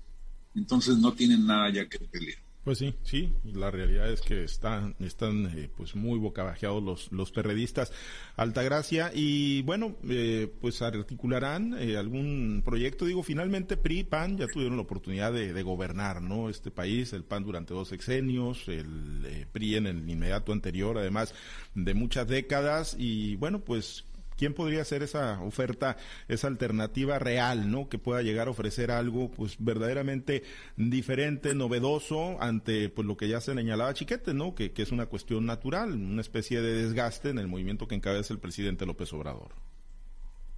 Entonces 0.55 0.97
no 0.97 1.13
tienen 1.13 1.45
nada 1.45 1.71
ya 1.71 1.87
que 1.87 1.99
pelear. 1.99 2.41
Pues 2.65 2.79
sí, 2.79 2.95
sí, 3.03 3.33
la 3.43 3.73
realidad 3.73 4.09
es 4.09 4.21
que 4.21 4.45
están, 4.45 4.95
están 5.01 5.47
eh, 5.47 5.69
pues 5.77 5.97
muy 5.97 6.17
bocabajeados 6.21 6.81
los, 6.81 7.11
los 7.11 7.33
perredistas. 7.33 7.93
Altagracia, 8.37 9.11
y 9.13 9.63
bueno, 9.63 9.97
eh, 10.09 10.49
pues 10.61 10.81
articularán 10.81 11.75
eh, 11.77 11.97
algún 11.97 12.63
proyecto, 12.65 13.05
digo, 13.05 13.25
finalmente 13.25 13.77
PRI, 13.77 14.05
PAN 14.05 14.39
ya 14.39 14.47
tuvieron 14.47 14.77
la 14.77 14.83
oportunidad 14.83 15.33
de, 15.33 15.53
de 15.53 15.63
gobernar, 15.65 16.23
¿no? 16.23 16.49
Este 16.49 16.71
país, 16.71 17.13
el 17.13 17.25
PAN 17.25 17.43
durante 17.43 17.75
dos 17.75 17.89
sexenios, 17.89 18.69
el 18.69 19.45
PRI 19.51 19.77
en 19.77 19.87
el 19.89 20.09
inmediato 20.09 20.53
anterior, 20.53 20.99
además 20.99 21.35
de 21.75 21.95
muchas 21.95 22.29
décadas, 22.29 22.95
y 22.97 23.35
bueno, 23.37 23.59
pues 23.59 24.05
¿Quién 24.37 24.55
podría 24.55 24.85
ser 24.85 25.03
esa 25.03 25.41
oferta, 25.43 25.97
esa 26.29 26.49
alternativa 26.49 27.19
real, 27.19 27.71
¿no? 27.71 27.89
Que 27.89 27.99
pueda 27.99 28.23
llegar 28.23 28.49
a 28.49 28.51
ofrecer 28.51 28.91
algo, 28.91 29.31
pues, 29.31 29.57
verdaderamente 29.59 30.43
diferente, 30.77 31.55
novedoso 31.55 32.41
ante, 32.41 32.89
pues, 32.89 33.07
lo 33.07 33.17
que 33.17 33.29
ya 33.29 33.41
se 33.41 33.55
señalaba 33.55 33.95
Chiquete, 33.95 34.35
¿no? 34.35 34.55
Que, 34.55 34.73
que 34.73 34.83
es 34.83 34.93
una 34.93 35.07
cuestión 35.07 35.47
natural, 35.47 35.93
una 35.93 36.21
especie 36.21 36.61
de 36.61 36.83
desgaste 36.83 37.31
en 37.31 37.39
el 37.39 37.49
movimiento 37.49 37.87
que 37.87 37.95
encabeza 37.95 38.33
el 38.33 38.41
presidente 38.41 38.87
López 38.87 39.13
Obrador. 39.13 39.53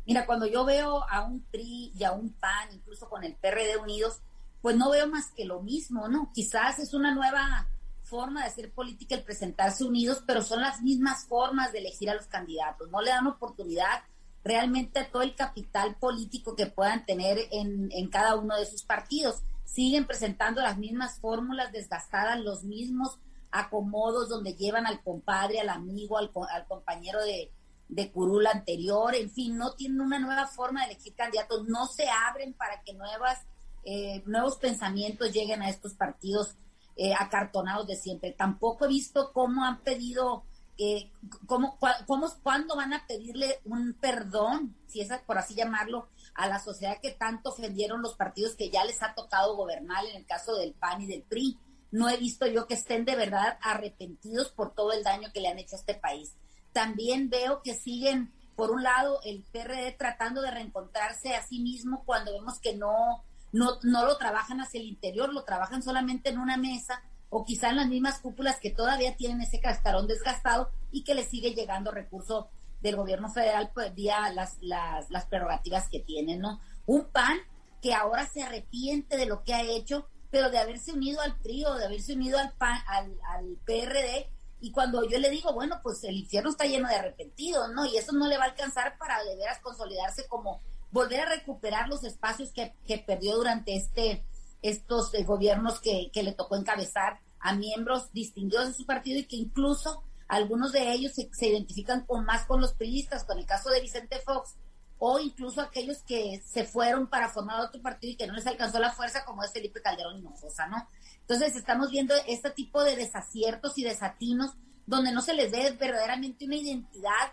Mira, 0.07 0.26
cuando 0.26 0.47
yo 0.47 0.64
veo 0.64 1.04
a 1.09 1.25
un 1.25 1.40
PRI 1.50 1.93
y 1.99 2.04
a 2.04 2.12
un 2.12 2.31
PAN, 2.33 2.69
incluso 2.73 3.09
con 3.09 3.25
el 3.25 3.35
PRD 3.35 3.78
unidos, 3.78 4.21
pues 4.61 4.76
no 4.76 4.90
veo 4.90 5.09
más 5.09 5.31
que 5.33 5.45
lo 5.45 5.62
mismo, 5.62 6.09
¿no? 6.09 6.31
Quizás 6.35 6.78
es 6.78 6.95
una 6.95 7.14
nueva 7.14 7.69
forma 8.04 8.42
de 8.42 8.49
hacer 8.49 8.73
política 8.73 9.14
el 9.14 9.25
presentarse 9.25 9.84
unidos, 9.84 10.23
pero 10.26 10.42
son 10.42 10.61
las 10.61 10.82
mismas 10.82 11.26
formas 11.26 11.73
de 11.73 11.78
elegir 11.78 12.11
a 12.11 12.14
los 12.14 12.26
candidatos. 12.26 12.90
No 12.90 13.00
le 13.00 13.11
dan 13.11 13.26
oportunidad 13.26 14.02
realmente 14.44 15.00
a 15.00 15.11
todo 15.11 15.23
el 15.23 15.34
capital 15.34 15.96
político 15.96 16.54
que 16.54 16.66
puedan 16.66 17.04
tener 17.06 17.38
en, 17.50 17.88
en 17.92 18.08
cada 18.08 18.37
uno 18.37 18.56
de 18.56 18.66
sus 18.66 18.82
partidos. 18.82 19.42
Siguen 19.64 20.06
presentando 20.06 20.61
las 20.61 20.78
mismas 20.78 21.18
fórmulas 21.18 21.73
desgastadas, 21.73 22.38
los 22.40 22.64
mismos 22.64 23.18
acomodos 23.50 24.28
donde 24.28 24.54
llevan 24.54 24.87
al 24.87 25.02
compadre, 25.02 25.61
al 25.61 25.70
amigo, 25.70 26.18
al, 26.18 26.30
al 26.50 26.66
compañero 26.66 27.23
de, 27.23 27.50
de 27.88 28.11
curul 28.11 28.46
anterior, 28.46 29.14
en 29.14 29.30
fin, 29.30 29.56
no 29.56 29.75
tienen 29.75 30.00
una 30.00 30.18
nueva 30.18 30.46
forma 30.46 30.80
de 30.80 30.92
elegir 30.92 31.14
candidatos, 31.14 31.66
no 31.68 31.87
se 31.87 32.06
abren 32.08 32.54
para 32.54 32.82
que 32.82 32.94
nuevas, 32.94 33.46
eh, 33.84 34.23
nuevos 34.26 34.56
pensamientos 34.56 35.32
lleguen 35.32 35.62
a 35.62 35.70
estos 35.70 35.94
partidos 35.94 36.56
eh, 36.96 37.12
acartonados 37.18 37.86
de 37.86 37.96
siempre. 37.96 38.32
Tampoco 38.32 38.84
he 38.84 38.88
visto 38.88 39.32
cómo 39.32 39.64
han 39.64 39.80
pedido, 39.80 40.44
eh, 40.78 41.10
cómo, 41.46 41.78
cómo, 42.06 42.28
cuándo 42.42 42.76
van 42.76 42.92
a 42.92 43.06
pedirle 43.06 43.60
un 43.64 43.94
perdón, 43.94 44.76
si 44.86 45.00
es 45.00 45.08
por 45.26 45.38
así 45.38 45.54
llamarlo, 45.54 46.08
a 46.34 46.48
la 46.48 46.58
sociedad 46.58 47.00
que 47.00 47.12
tanto 47.12 47.50
ofendieron 47.50 48.02
los 48.02 48.14
partidos 48.14 48.54
que 48.54 48.70
ya 48.70 48.84
les 48.84 49.02
ha 49.02 49.14
tocado 49.14 49.56
gobernar, 49.56 50.04
en 50.06 50.16
el 50.16 50.26
caso 50.26 50.54
del 50.56 50.74
PAN 50.74 51.02
y 51.02 51.06
del 51.06 51.22
PRI. 51.22 51.58
No 51.90 52.08
he 52.08 52.16
visto 52.16 52.46
yo 52.46 52.66
que 52.66 52.74
estén 52.74 53.04
de 53.04 53.14
verdad 53.14 53.58
arrepentidos 53.62 54.50
por 54.50 54.74
todo 54.74 54.92
el 54.92 55.04
daño 55.04 55.30
que 55.32 55.40
le 55.40 55.48
han 55.48 55.58
hecho 55.58 55.76
a 55.76 55.78
este 55.78 55.94
país. 55.94 56.36
También 56.72 57.30
veo 57.30 57.62
que 57.62 57.74
siguen, 57.74 58.32
por 58.56 58.72
un 58.72 58.82
lado, 58.82 59.20
el 59.24 59.44
PRD 59.44 59.92
tratando 59.92 60.42
de 60.42 60.50
reencontrarse 60.50 61.34
a 61.34 61.46
sí 61.46 61.60
mismo 61.60 62.02
cuando 62.04 62.32
vemos 62.32 62.58
que 62.58 62.74
no 62.74 63.24
no, 63.54 63.78
no 63.84 64.04
lo 64.04 64.16
trabajan 64.16 64.61
hacia 64.61 64.80
el 64.80 64.87
interior, 64.87 65.32
lo 65.32 65.44
trabajan 65.44 65.80
solamente 65.80 66.28
en 66.28 66.38
una 66.38 66.56
mesa 66.56 67.00
o 67.30 67.44
quizá 67.44 67.70
en 67.70 67.76
las 67.76 67.87
mismas 67.87 68.18
cúpulas 68.18 68.58
que 68.58 68.70
todavía 68.70 69.16
tienen 69.16 69.40
ese 69.40 69.61
cascarón 69.61 70.08
desgastado 70.08 70.73
y 70.90 71.04
que 71.04 71.14
le 71.14 71.25
sigue 71.25 71.54
llegando 71.54 71.92
recurso 71.92 72.49
del 72.80 72.96
gobierno 72.96 73.30
federal 73.30 73.70
pues, 73.73 73.94
vía 73.94 74.28
las, 74.30 74.58
las, 74.61 75.08
las 75.08 75.26
prerrogativas 75.26 75.88
que 75.88 76.00
tienen, 76.00 76.40
¿no? 76.40 76.61
Un 76.87 77.04
PAN 77.04 77.38
que 77.80 77.94
ahora 77.94 78.26
se 78.26 78.42
arrepiente 78.42 79.16
de 79.16 79.26
lo 79.26 79.44
que 79.44 79.54
ha 79.54 79.62
hecho, 79.62 80.08
pero 80.32 80.50
de 80.50 80.58
haberse 80.58 80.92
unido 80.92 81.20
al 81.20 81.37
PRI 81.37 81.64
o 81.66 81.75
de 81.75 81.84
haberse 81.84 82.14
unido 82.14 82.40
al, 82.40 82.52
PAN, 82.54 82.80
al, 82.88 83.16
al 83.28 83.56
PRD, 83.64 84.30
y 84.61 84.73
cuando 84.73 85.08
yo 85.08 85.18
le 85.18 85.30
digo, 85.30 85.52
bueno, 85.52 85.78
pues 85.82 86.02
el 86.02 86.16
infierno 86.16 86.50
está 86.50 86.64
lleno 86.64 86.88
de 86.88 86.96
arrepentidos, 86.96 87.70
¿no? 87.73 87.84
Y 87.84 87.99
eso 87.99 88.12
no 88.12 88.26
le 88.26 88.37
va 88.37 88.44
a 88.44 88.49
alcanzar 88.49 88.99
para 88.99 89.23
de 89.23 89.37
veras 89.37 89.61
consolidarse 89.61 90.26
como 90.26 90.61
volver 90.94 91.20
a 91.22 91.28
recuperar 91.28 91.88
los 91.88 92.04
espacios 92.04 92.52
que, 92.52 92.72
perdió 93.04 93.34
durante 93.34 93.74
este 93.74 94.24
estos 94.62 95.12
eh, 95.12 95.24
gobiernos 95.24 95.80
que, 95.80 96.10
le 96.14 96.32
tocó 96.32 96.56
encabezar 96.56 97.18
a 97.40 97.52
miembros 97.54 98.12
distinguidos 98.12 98.68
de 98.68 98.74
su 98.74 98.86
partido 98.86 99.18
y 99.18 99.24
que 99.24 99.36
incluso 99.36 100.04
algunos 100.28 100.70
de 100.70 100.92
ellos 100.92 101.12
se, 101.12 101.46
identifican 101.46 102.06
con 102.06 102.24
más 102.24 102.46
con 102.46 102.60
los 102.60 102.74
priistas, 102.74 103.24
con 103.24 103.38
el 103.38 103.44
caso 103.44 103.70
de 103.70 103.80
Vicente 103.80 104.20
Fox, 104.20 104.54
o 104.98 105.18
incluso 105.18 105.60
aquellos 105.60 105.98
que 106.04 106.40
se 106.46 106.64
fueron 106.64 107.08
para 107.08 107.28
formar 107.28 107.60
otro 107.60 107.82
partido 107.82 108.12
y 108.12 108.16
que 108.16 108.28
no 108.28 108.34
les 108.34 108.46
alcanzó 108.46 108.78
la 108.78 108.92
fuerza, 108.92 109.24
como 109.24 109.42
es 109.42 109.52
Felipe 109.52 109.82
Calderón 109.82 110.18
Hinojosa, 110.18 110.68
¿no? 110.68 110.88
Entonces 111.22 111.56
estamos 111.56 111.90
viendo 111.90 112.14
este 112.28 112.50
tipo 112.50 112.84
de 112.84 112.94
desaciertos 112.94 113.76
y 113.78 113.82
desatinos 113.82 114.52
donde 114.86 115.10
no 115.10 115.22
se 115.22 115.34
les 115.34 115.50
ve 115.50 115.72
verdaderamente 115.72 116.44
una 116.46 116.56
identidad 116.56 117.32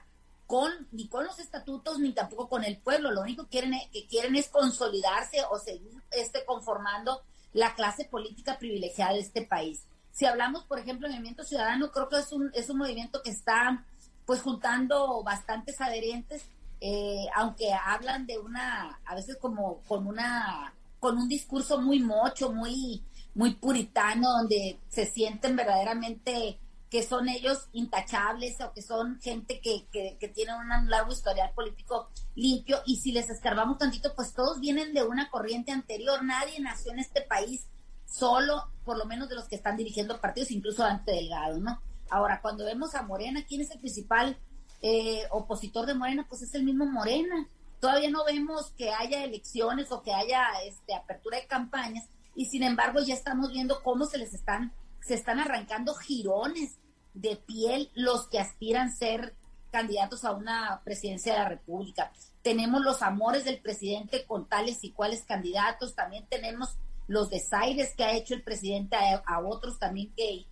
con, 0.52 0.70
ni 0.92 1.08
con 1.08 1.26
los 1.26 1.40
estatutos 1.40 2.00
ni 2.00 2.12
tampoco 2.12 2.50
con 2.50 2.66
el 2.66 2.76
pueblo. 2.76 3.10
Lo 3.10 3.22
único 3.22 3.44
que 3.46 3.52
quieren, 3.52 3.80
que 3.94 4.06
quieren 4.06 4.36
es 4.36 4.50
consolidarse 4.50 5.38
o 5.50 5.58
seguir 5.58 5.94
este, 6.12 6.44
conformando 6.44 7.22
la 7.54 7.74
clase 7.74 8.04
política 8.04 8.60
privilegiada 8.60 9.14
de 9.14 9.22
este 9.22 9.44
país. 9.44 9.86
Si 10.12 10.26
hablamos, 10.26 10.66
por 10.66 10.78
ejemplo, 10.78 11.08
del 11.08 11.16
movimiento 11.16 11.46
ciudadano, 11.46 11.90
creo 11.94 12.10
que 12.10 12.18
es 12.18 12.34
un, 12.34 12.52
es 12.54 12.70
un 12.70 12.80
movimiento 12.80 13.22
que 13.24 13.30
está 13.30 13.86
pues 14.26 14.42
juntando 14.42 15.24
bastantes 15.24 15.80
adherentes, 15.80 16.44
eh, 16.82 17.28
aunque 17.34 17.72
hablan 17.72 18.26
de 18.26 18.38
una, 18.38 19.00
a 19.06 19.16
veces 19.16 19.38
como 19.38 19.78
con 19.88 20.06
una, 20.06 20.74
con 21.00 21.18
un 21.18 21.30
discurso 21.30 21.80
muy 21.80 22.02
mocho, 22.02 22.52
muy, 22.52 23.02
muy 23.36 23.56
puritano, 23.56 24.30
donde 24.34 24.78
se 24.90 25.06
sienten 25.06 25.56
verdaderamente 25.56 26.60
que 26.92 27.04
son 27.04 27.30
ellos 27.30 27.70
intachables 27.72 28.60
o 28.60 28.74
que 28.74 28.82
son 28.82 29.18
gente 29.22 29.62
que, 29.62 29.88
que, 29.94 30.18
que 30.20 30.28
tiene 30.28 30.52
un 30.54 30.90
largo 30.90 31.14
historial 31.14 31.52
político 31.56 32.10
limpio 32.36 32.82
y 32.86 32.98
si 32.98 33.14
les 33.14 33.30
escarbamos 33.30 33.78
tantito, 33.78 34.14
pues 34.14 34.34
todos 34.34 34.60
vienen 34.60 34.94
de 34.94 35.02
una 35.04 35.30
corriente 35.30 35.72
anterior, 35.72 36.22
nadie 36.22 36.60
nació 36.60 36.92
en 36.92 37.00
este 37.00 37.22
país 37.22 37.66
solo, 38.06 38.68
por 38.84 38.98
lo 38.98 39.06
menos 39.06 39.30
de 39.30 39.36
los 39.36 39.46
que 39.46 39.56
están 39.56 39.78
dirigiendo 39.78 40.20
partidos, 40.20 40.52
incluso 40.52 40.84
ante 40.84 41.14
Delgado, 41.14 41.60
¿no? 41.60 41.82
Ahora, 42.10 42.42
cuando 42.42 42.66
vemos 42.66 42.94
a 42.94 43.04
Morena, 43.04 43.46
¿quién 43.48 43.62
es 43.62 43.72
el 43.72 43.80
principal 43.80 44.38
eh, 44.82 45.24
opositor 45.32 45.86
de 45.86 45.94
Morena? 45.94 46.26
Pues 46.28 46.42
es 46.42 46.54
el 46.56 46.64
mismo 46.64 46.86
Morena. 46.86 47.48
Todavía 47.80 48.10
no 48.10 48.26
vemos 48.26 48.72
que 48.72 48.92
haya 48.92 49.24
elecciones 49.24 49.94
o 49.94 50.02
que 50.02 50.14
haya 50.14 50.46
este, 50.66 50.94
apertura 50.94 51.38
de 51.38 51.48
campañas 51.48 52.10
y 52.36 52.48
sin 52.48 52.64
embargo 52.64 53.00
ya 53.00 53.14
estamos 53.14 53.52
viendo 53.54 53.82
cómo 53.82 54.06
se 54.06 54.18
les 54.18 54.34
están 54.34 54.74
se 55.02 55.16
están 55.16 55.40
arrancando 55.40 55.96
jirones 55.96 56.78
de 57.14 57.36
piel 57.36 57.92
los 57.94 58.28
que 58.28 58.40
aspiran 58.40 58.92
ser 58.96 59.36
candidatos 59.72 60.26
a 60.26 60.32
una 60.32 60.82
presidencia 60.84 61.34
de 61.34 61.40
la 61.40 61.50
República. 61.50 62.12
Tenemos 62.42 62.82
los 62.82 63.02
amores 63.02 63.46
del 63.46 63.60
presidente 63.60 64.26
con 64.26 64.48
tales 64.48 64.84
y 64.84 64.92
cuales 64.92 65.24
candidatos, 65.24 65.96
también 65.96 66.26
tenemos 66.30 66.78
los 67.08 67.30
desaires 67.30 67.94
que 67.96 68.04
ha 68.04 68.14
hecho 68.14 68.34
el 68.34 68.44
presidente 68.44 68.96
a, 68.96 69.40
otros 69.40 69.80
también 69.80 70.14
que 70.16 70.46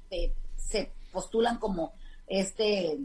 se 0.58 0.92
postulan 1.12 1.58
como 1.58 1.94
este 2.28 3.00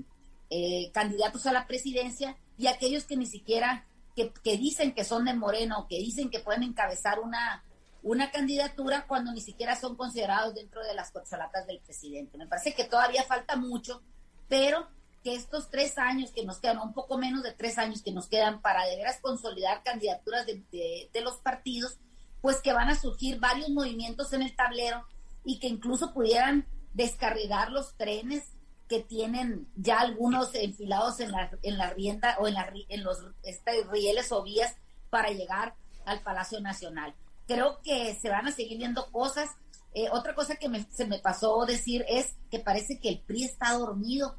eh, 0.50 0.90
candidatos 0.92 1.46
a 1.46 1.52
la 1.52 1.66
presidencia 1.66 2.36
y 2.58 2.66
aquellos 2.66 3.04
que 3.04 3.16
ni 3.16 3.26
siquiera 3.26 3.86
que, 4.14 4.32
que 4.42 4.56
dicen 4.56 4.92
que 4.92 5.04
son 5.04 5.24
de 5.24 5.34
Moreno, 5.34 5.86
que 5.88 5.98
dicen 5.98 6.30
que 6.30 6.40
pueden 6.40 6.62
encabezar 6.62 7.20
una 7.20 7.64
una 8.04 8.30
candidatura 8.30 9.06
cuando 9.06 9.32
ni 9.32 9.40
siquiera 9.40 9.80
son 9.80 9.96
considerados 9.96 10.54
dentro 10.54 10.84
de 10.84 10.94
las 10.94 11.10
corcholatas 11.10 11.66
del 11.66 11.80
presidente. 11.80 12.36
Me 12.36 12.46
parece 12.46 12.74
que 12.74 12.84
todavía 12.84 13.24
falta 13.24 13.56
mucho, 13.56 14.02
pero 14.46 14.86
que 15.24 15.34
estos 15.34 15.70
tres 15.70 15.96
años 15.96 16.30
que 16.30 16.44
nos 16.44 16.58
quedan, 16.58 16.80
un 16.80 16.92
poco 16.92 17.16
menos 17.16 17.42
de 17.42 17.52
tres 17.52 17.78
años 17.78 18.02
que 18.02 18.12
nos 18.12 18.28
quedan 18.28 18.60
para 18.60 18.84
de 18.84 18.96
veras 18.96 19.20
consolidar 19.22 19.82
candidaturas 19.82 20.44
de, 20.44 21.08
los 21.22 21.36
partidos, 21.38 21.96
pues 22.42 22.60
que 22.60 22.74
van 22.74 22.90
a 22.90 22.94
surgir 22.94 23.40
varios 23.40 23.70
movimientos 23.70 24.34
en 24.34 24.42
el 24.42 24.54
tablero 24.54 25.06
y 25.42 25.58
que 25.58 25.68
incluso 25.68 26.12
pudieran 26.12 26.66
descarrilar 26.92 27.72
los 27.72 27.96
trenes 27.96 28.44
que 28.86 29.00
tienen 29.00 29.66
ya 29.76 30.00
algunos 30.00 30.54
enfilados 30.54 31.20
en 31.20 31.32
la, 31.32 31.50
en 31.62 31.78
la 31.78 31.88
rienda 31.88 32.36
o 32.38 32.48
en, 32.48 32.54
la, 32.54 32.70
en 32.90 33.02
los 33.02 33.24
este, 33.44 33.82
rieles 33.90 34.30
o 34.30 34.42
vías 34.42 34.76
para 35.08 35.30
llegar 35.30 35.74
al 36.04 36.20
Palacio 36.20 36.60
Nacional 36.60 37.14
creo 37.46 37.80
que 37.82 38.14
se 38.14 38.28
van 38.28 38.46
a 38.46 38.52
seguir 38.52 38.78
viendo 38.78 39.10
cosas. 39.10 39.50
Eh, 39.94 40.08
otra 40.10 40.34
cosa 40.34 40.56
que 40.56 40.68
se 40.90 41.06
me 41.06 41.18
pasó 41.18 41.64
decir 41.66 42.04
es 42.08 42.36
que 42.50 42.58
parece 42.58 42.98
que 42.98 43.08
el 43.08 43.20
PRI 43.20 43.44
está 43.44 43.72
dormido, 43.72 44.36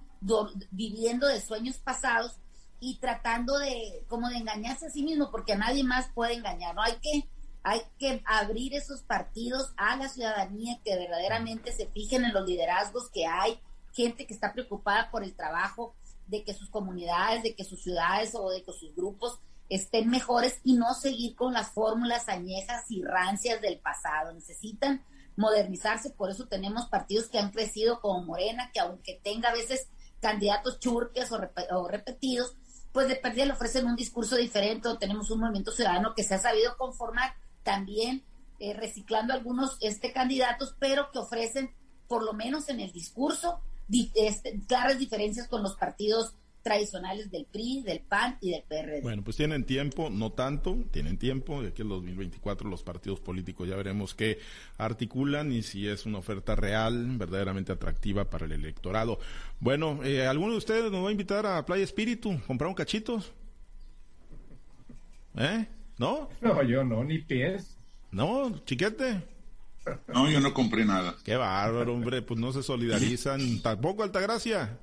viviendo 0.71 1.27
de 1.27 1.39
sueños 1.39 1.77
pasados 1.77 2.39
y 2.79 2.97
tratando 2.99 3.57
de 3.57 4.03
como 4.07 4.27
de 4.29 4.37
engañarse 4.37 4.87
a 4.87 4.89
sí 4.89 5.03
mismo, 5.03 5.31
porque 5.31 5.53
a 5.53 5.57
nadie 5.57 5.83
más 5.83 6.09
puede 6.13 6.33
engañar. 6.33 6.75
No 6.75 6.81
hay 6.81 6.93
que 7.01 7.29
hay 7.67 7.81
que 7.97 8.21
abrir 8.25 8.75
esos 8.75 9.01
partidos 9.01 9.73
a 9.75 9.97
la 9.97 10.07
ciudadanía 10.07 10.79
que 10.83 10.95
verdaderamente 10.95 11.71
se 11.71 11.87
fijen 11.87 12.23
en 12.23 12.31
los 12.31 12.47
liderazgos 12.47 13.09
que 13.09 13.25
hay, 13.25 13.59
gente 13.91 14.27
que 14.27 14.35
está 14.35 14.53
preocupada 14.53 15.09
por 15.09 15.23
el 15.23 15.35
trabajo 15.35 15.95
de 16.27 16.43
que 16.43 16.53
sus 16.53 16.69
comunidades, 16.69 17.41
de 17.41 17.55
que 17.55 17.63
sus 17.63 17.81
ciudades 17.81 18.35
o 18.35 18.51
de 18.51 18.61
que 18.61 18.71
sus 18.71 18.95
grupos 18.95 19.39
estén 19.69 20.09
mejores 20.09 20.59
y 20.63 20.73
no 20.73 20.93
seguir 20.93 21.35
con 21.35 21.53
las 21.53 21.71
fórmulas 21.71 22.29
añejas 22.29 22.85
y 22.89 23.03
rancias 23.03 23.61
del 23.61 23.79
pasado. 23.79 24.33
Necesitan 24.33 25.03
modernizarse, 25.35 26.11
por 26.11 26.29
eso 26.29 26.47
tenemos 26.47 26.87
partidos 26.87 27.27
que 27.27 27.39
han 27.39 27.51
crecido 27.51 27.99
como 27.99 28.23
Morena, 28.23 28.71
que 28.73 28.79
aunque 28.79 29.19
tenga 29.23 29.49
a 29.49 29.53
veces 29.53 29.87
candidatos 30.21 30.79
churpias 30.79 31.31
o, 31.31 31.87
repetidos, 31.87 32.55
pues 32.91 33.07
de 33.07 33.15
pérdida 33.15 33.45
le 33.45 33.53
ofrecen 33.53 33.85
un 33.85 33.95
discurso 33.95 34.37
diferente, 34.37 34.87
o 34.87 34.97
tenemos 34.97 35.29
un 35.29 35.41
movimiento 35.41 35.71
ciudadano 35.71 36.13
que 36.15 36.23
se 36.23 36.35
ha 36.35 36.39
sabido 36.39 36.77
conformar 36.77 37.35
también 37.63 38.23
eh, 38.59 38.73
reciclando 38.73 39.33
algunos 39.33 39.77
este, 39.81 40.13
candidatos, 40.13 40.75
pero 40.79 41.11
que 41.11 41.19
ofrecen, 41.19 41.73
por 42.07 42.23
lo 42.23 42.33
menos 42.33 42.69
en 42.69 42.79
el 42.79 42.91
discurso, 42.93 43.59
este, 44.15 44.59
claras 44.67 44.97
diferencias 44.97 45.47
con 45.47 45.61
los 45.61 45.75
partidos 45.75 46.33
tradicionales 46.65 47.29
del 47.29 47.45
PRI, 47.45 47.83
del 47.83 47.99
PAN 47.99 48.39
y 48.41 48.49
del 48.49 48.63
PRD. 48.63 49.01
Bueno, 49.01 49.23
pues 49.23 49.37
tienen 49.37 49.65
tiempo, 49.65 50.09
no 50.09 50.31
tanto, 50.31 50.75
tienen 50.89 51.19
tiempo, 51.19 51.61
de 51.61 51.67
aquí 51.67 51.83
el 51.83 51.89
2024 51.89 52.67
los 52.67 52.81
partidos 52.81 53.19
políticos 53.19 53.69
ya 53.69 53.75
veremos 53.75 54.15
qué 54.15 54.39
articulan 54.79 55.51
y 55.51 55.61
si 55.61 55.87
es 55.87 56.07
una 56.07 56.17
oferta 56.17 56.55
real, 56.55 57.05
verdaderamente 57.19 57.71
atractiva 57.71 58.31
para 58.31 58.45
el 58.45 58.51
electorado. 58.51 59.19
Bueno, 59.59 59.99
eh, 60.03 60.25
¿alguno 60.25 60.53
de 60.53 60.57
ustedes 60.57 60.91
nos 60.91 61.05
va 61.05 61.09
a 61.09 61.11
invitar 61.11 61.45
a 61.45 61.63
Playa 61.67 61.83
Espíritu? 61.83 62.41
¿Comprar 62.47 62.67
un 62.67 62.73
cachitos? 62.73 63.31
¿Eh? 65.37 65.67
¿No? 65.99 66.29
No, 66.41 66.63
yo 66.63 66.83
no, 66.83 67.03
ni 67.03 67.19
pies. 67.19 67.77
¿No, 68.09 68.57
chiquete? 68.65 69.21
No, 70.07 70.27
yo 70.31 70.39
no 70.39 70.51
compré 70.51 70.83
nada. 70.83 71.15
Qué 71.23 71.35
bárbaro, 71.35 71.93
hombre, 71.93 72.23
pues 72.23 72.39
no 72.39 72.51
se 72.51 72.63
solidarizan. 72.63 73.61
Tampoco 73.61 74.01
Altagracia. 74.01 74.79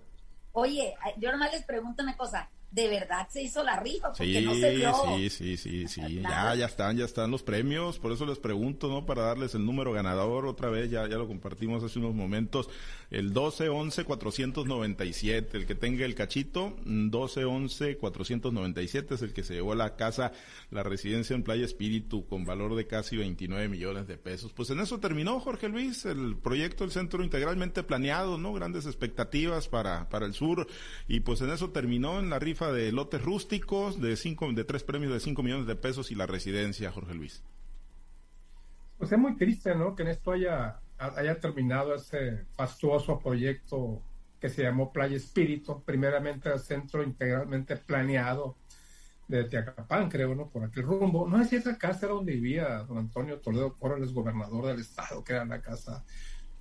Oye, 0.52 0.94
yo 1.16 1.32
nomás 1.32 1.52
les 1.52 1.64
pregunto 1.64 2.02
una 2.02 2.16
cosa 2.16 2.50
de 2.72 2.88
verdad 2.88 3.28
se 3.30 3.42
hizo 3.42 3.62
la 3.62 3.78
rifa 3.78 4.08
porque 4.08 4.40
sí, 4.40 4.44
no 4.44 4.54
se 4.54 4.74
vio. 4.74 4.94
Sí, 5.16 5.28
sí, 5.28 5.58
sí, 5.58 5.86
sí, 5.88 6.20
ya, 6.22 6.54
ya 6.54 6.66
están, 6.66 6.96
ya 6.96 7.04
están 7.04 7.30
los 7.30 7.42
premios, 7.42 7.98
por 7.98 8.12
eso 8.12 8.24
les 8.24 8.38
pregunto, 8.38 8.88
¿no? 8.88 9.04
Para 9.04 9.24
darles 9.24 9.54
el 9.54 9.66
número 9.66 9.92
ganador 9.92 10.46
otra 10.46 10.70
vez, 10.70 10.90
ya, 10.90 11.06
ya 11.06 11.16
lo 11.16 11.28
compartimos 11.28 11.84
hace 11.84 11.98
unos 11.98 12.14
momentos, 12.14 12.70
el 13.10 13.34
1211-497, 13.34 15.48
el 15.52 15.66
que 15.66 15.74
tenga 15.74 16.06
el 16.06 16.14
cachito, 16.14 16.74
1211-497 16.86 19.12
es 19.12 19.22
el 19.22 19.34
que 19.34 19.42
se 19.42 19.52
llevó 19.52 19.72
a 19.72 19.76
la 19.76 19.96
casa, 19.96 20.32
la 20.70 20.82
residencia 20.82 21.36
en 21.36 21.42
Playa 21.42 21.66
Espíritu 21.66 22.24
con 22.26 22.46
valor 22.46 22.74
de 22.74 22.86
casi 22.86 23.18
29 23.18 23.68
millones 23.68 24.08
de 24.08 24.16
pesos. 24.16 24.54
Pues 24.54 24.70
en 24.70 24.80
eso 24.80 24.98
terminó, 24.98 25.40
Jorge 25.40 25.68
Luis, 25.68 26.06
el 26.06 26.38
proyecto 26.38 26.84
del 26.84 26.92
centro 26.92 27.22
integralmente 27.22 27.82
planeado, 27.82 28.38
¿no? 28.38 28.54
Grandes 28.54 28.86
expectativas 28.86 29.68
para, 29.68 30.08
para 30.08 30.24
el 30.24 30.32
sur 30.32 30.66
y 31.06 31.20
pues 31.20 31.42
en 31.42 31.50
eso 31.50 31.68
terminó 31.68 32.18
en 32.18 32.30
la 32.30 32.38
rifa 32.38 32.61
de 32.70 32.92
lotes 32.92 33.22
rústicos 33.22 34.00
de 34.00 34.16
cinco, 34.16 34.52
de 34.52 34.64
tres 34.64 34.84
premios 34.84 35.12
de 35.12 35.20
5 35.20 35.42
millones 35.42 35.66
de 35.66 35.74
pesos 35.74 36.10
y 36.10 36.14
la 36.14 36.26
residencia, 36.26 36.92
Jorge 36.92 37.14
Luis. 37.14 37.42
Pues 38.98 39.10
es 39.10 39.18
muy 39.18 39.36
triste, 39.36 39.74
¿no? 39.74 39.96
Que 39.96 40.02
en 40.02 40.08
esto 40.10 40.32
haya, 40.32 40.80
haya 40.98 41.40
terminado 41.40 41.94
ese 41.94 42.44
fastuoso 42.54 43.18
proyecto 43.18 44.02
que 44.38 44.48
se 44.48 44.62
llamó 44.62 44.92
Playa 44.92 45.16
Espíritu, 45.16 45.82
primeramente 45.84 46.52
el 46.52 46.60
centro 46.60 47.02
integralmente 47.02 47.76
planeado 47.76 48.56
de 49.28 49.44
Teacapán, 49.44 50.10
creo, 50.10 50.34
¿no? 50.34 50.50
Por 50.50 50.64
aquel 50.64 50.82
rumbo. 50.82 51.28
No 51.28 51.40
es 51.40 51.48
si 51.48 51.56
esa 51.56 51.78
casa 51.78 52.06
era 52.06 52.14
donde 52.14 52.32
vivía 52.32 52.78
don 52.84 52.98
Antonio 52.98 53.38
Toledo 53.38 53.76
Corrales, 53.76 54.12
gobernador 54.12 54.66
del 54.66 54.80
estado, 54.80 55.24
que 55.24 55.32
era 55.32 55.44
la 55.44 55.60
casa. 55.60 56.04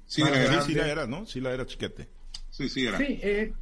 Sí, 0.05 0.21
sí, 0.65 0.73
la 0.73 0.87
era, 0.87 1.07
¿no? 1.07 1.25
Sí 1.25 1.41
la 1.41 1.53
era, 1.53 1.65
chiquete. 1.65 2.07
Sí, 2.49 2.69
sí 2.69 2.85
era. 2.85 2.97
Sí, 2.97 3.19
eh, 3.21 3.53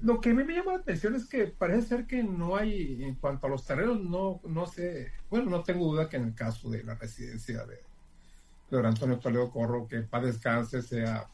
lo 0.00 0.20
que 0.20 0.30
a 0.30 0.34
mí 0.34 0.44
me 0.44 0.54
llama 0.54 0.72
la 0.72 0.78
atención 0.78 1.14
es 1.14 1.26
que 1.26 1.46
parece 1.46 1.88
ser 1.88 2.06
que 2.06 2.22
no 2.22 2.56
hay, 2.56 3.02
en 3.02 3.14
cuanto 3.14 3.46
a 3.46 3.50
los 3.50 3.64
terrenos, 3.64 4.00
no, 4.00 4.40
no 4.44 4.66
sé, 4.66 5.12
bueno, 5.30 5.50
no 5.50 5.62
tengo 5.62 5.86
duda 5.86 6.08
que 6.08 6.16
en 6.16 6.24
el 6.24 6.34
caso 6.34 6.68
de 6.70 6.84
la 6.84 6.94
residencia 6.94 7.64
de, 7.64 7.80
don 8.70 8.84
Antonio 8.84 9.18
Toledo 9.18 9.50
Corro, 9.50 9.86
que 9.86 10.00
para 10.00 10.26
descanse 10.26 10.82
sea 10.82 11.26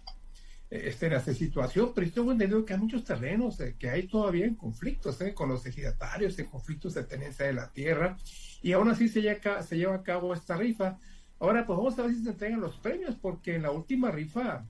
eh, 0.71 0.88
esté 0.88 1.07
en 1.07 1.14
esa 1.14 1.35
situación, 1.35 1.92
pero 1.95 2.07
yo 2.07 2.12
tengo 2.14 2.33
entendido 2.33 2.64
que 2.64 2.75
hay 2.75 2.81
muchos 2.81 3.04
terrenos 3.04 3.59
eh, 3.61 3.76
que 3.78 3.90
hay 3.90 4.07
todavía 4.07 4.47
en 4.47 4.54
conflictos 4.54 5.21
eh, 5.21 5.35
con 5.35 5.49
los 5.49 5.66
ejidatarios, 5.66 6.38
en 6.38 6.47
conflictos 6.47 6.95
de 6.95 7.04
tenencia 7.04 7.47
de 7.47 7.54
la 7.54 7.71
tierra, 7.73 8.16
y 8.62 8.73
aún 8.73 8.88
así 8.88 9.09
se 9.09 9.23
lleva, 9.23 9.62
se 9.62 9.76
lleva 9.76 9.97
a 9.97 10.02
cabo 10.02 10.33
esta 10.35 10.57
rifa. 10.57 10.99
Ahora, 11.40 11.66
pues 11.66 11.76
vamos 11.76 11.99
a 11.99 12.02
ver 12.02 12.14
si 12.14 12.23
se 12.23 12.31
entregan 12.31 12.61
los 12.61 12.76
premios, 12.76 13.16
porque 13.16 13.57
en 13.57 13.62
la 13.62 13.71
última 13.71 14.11
rifa 14.11 14.64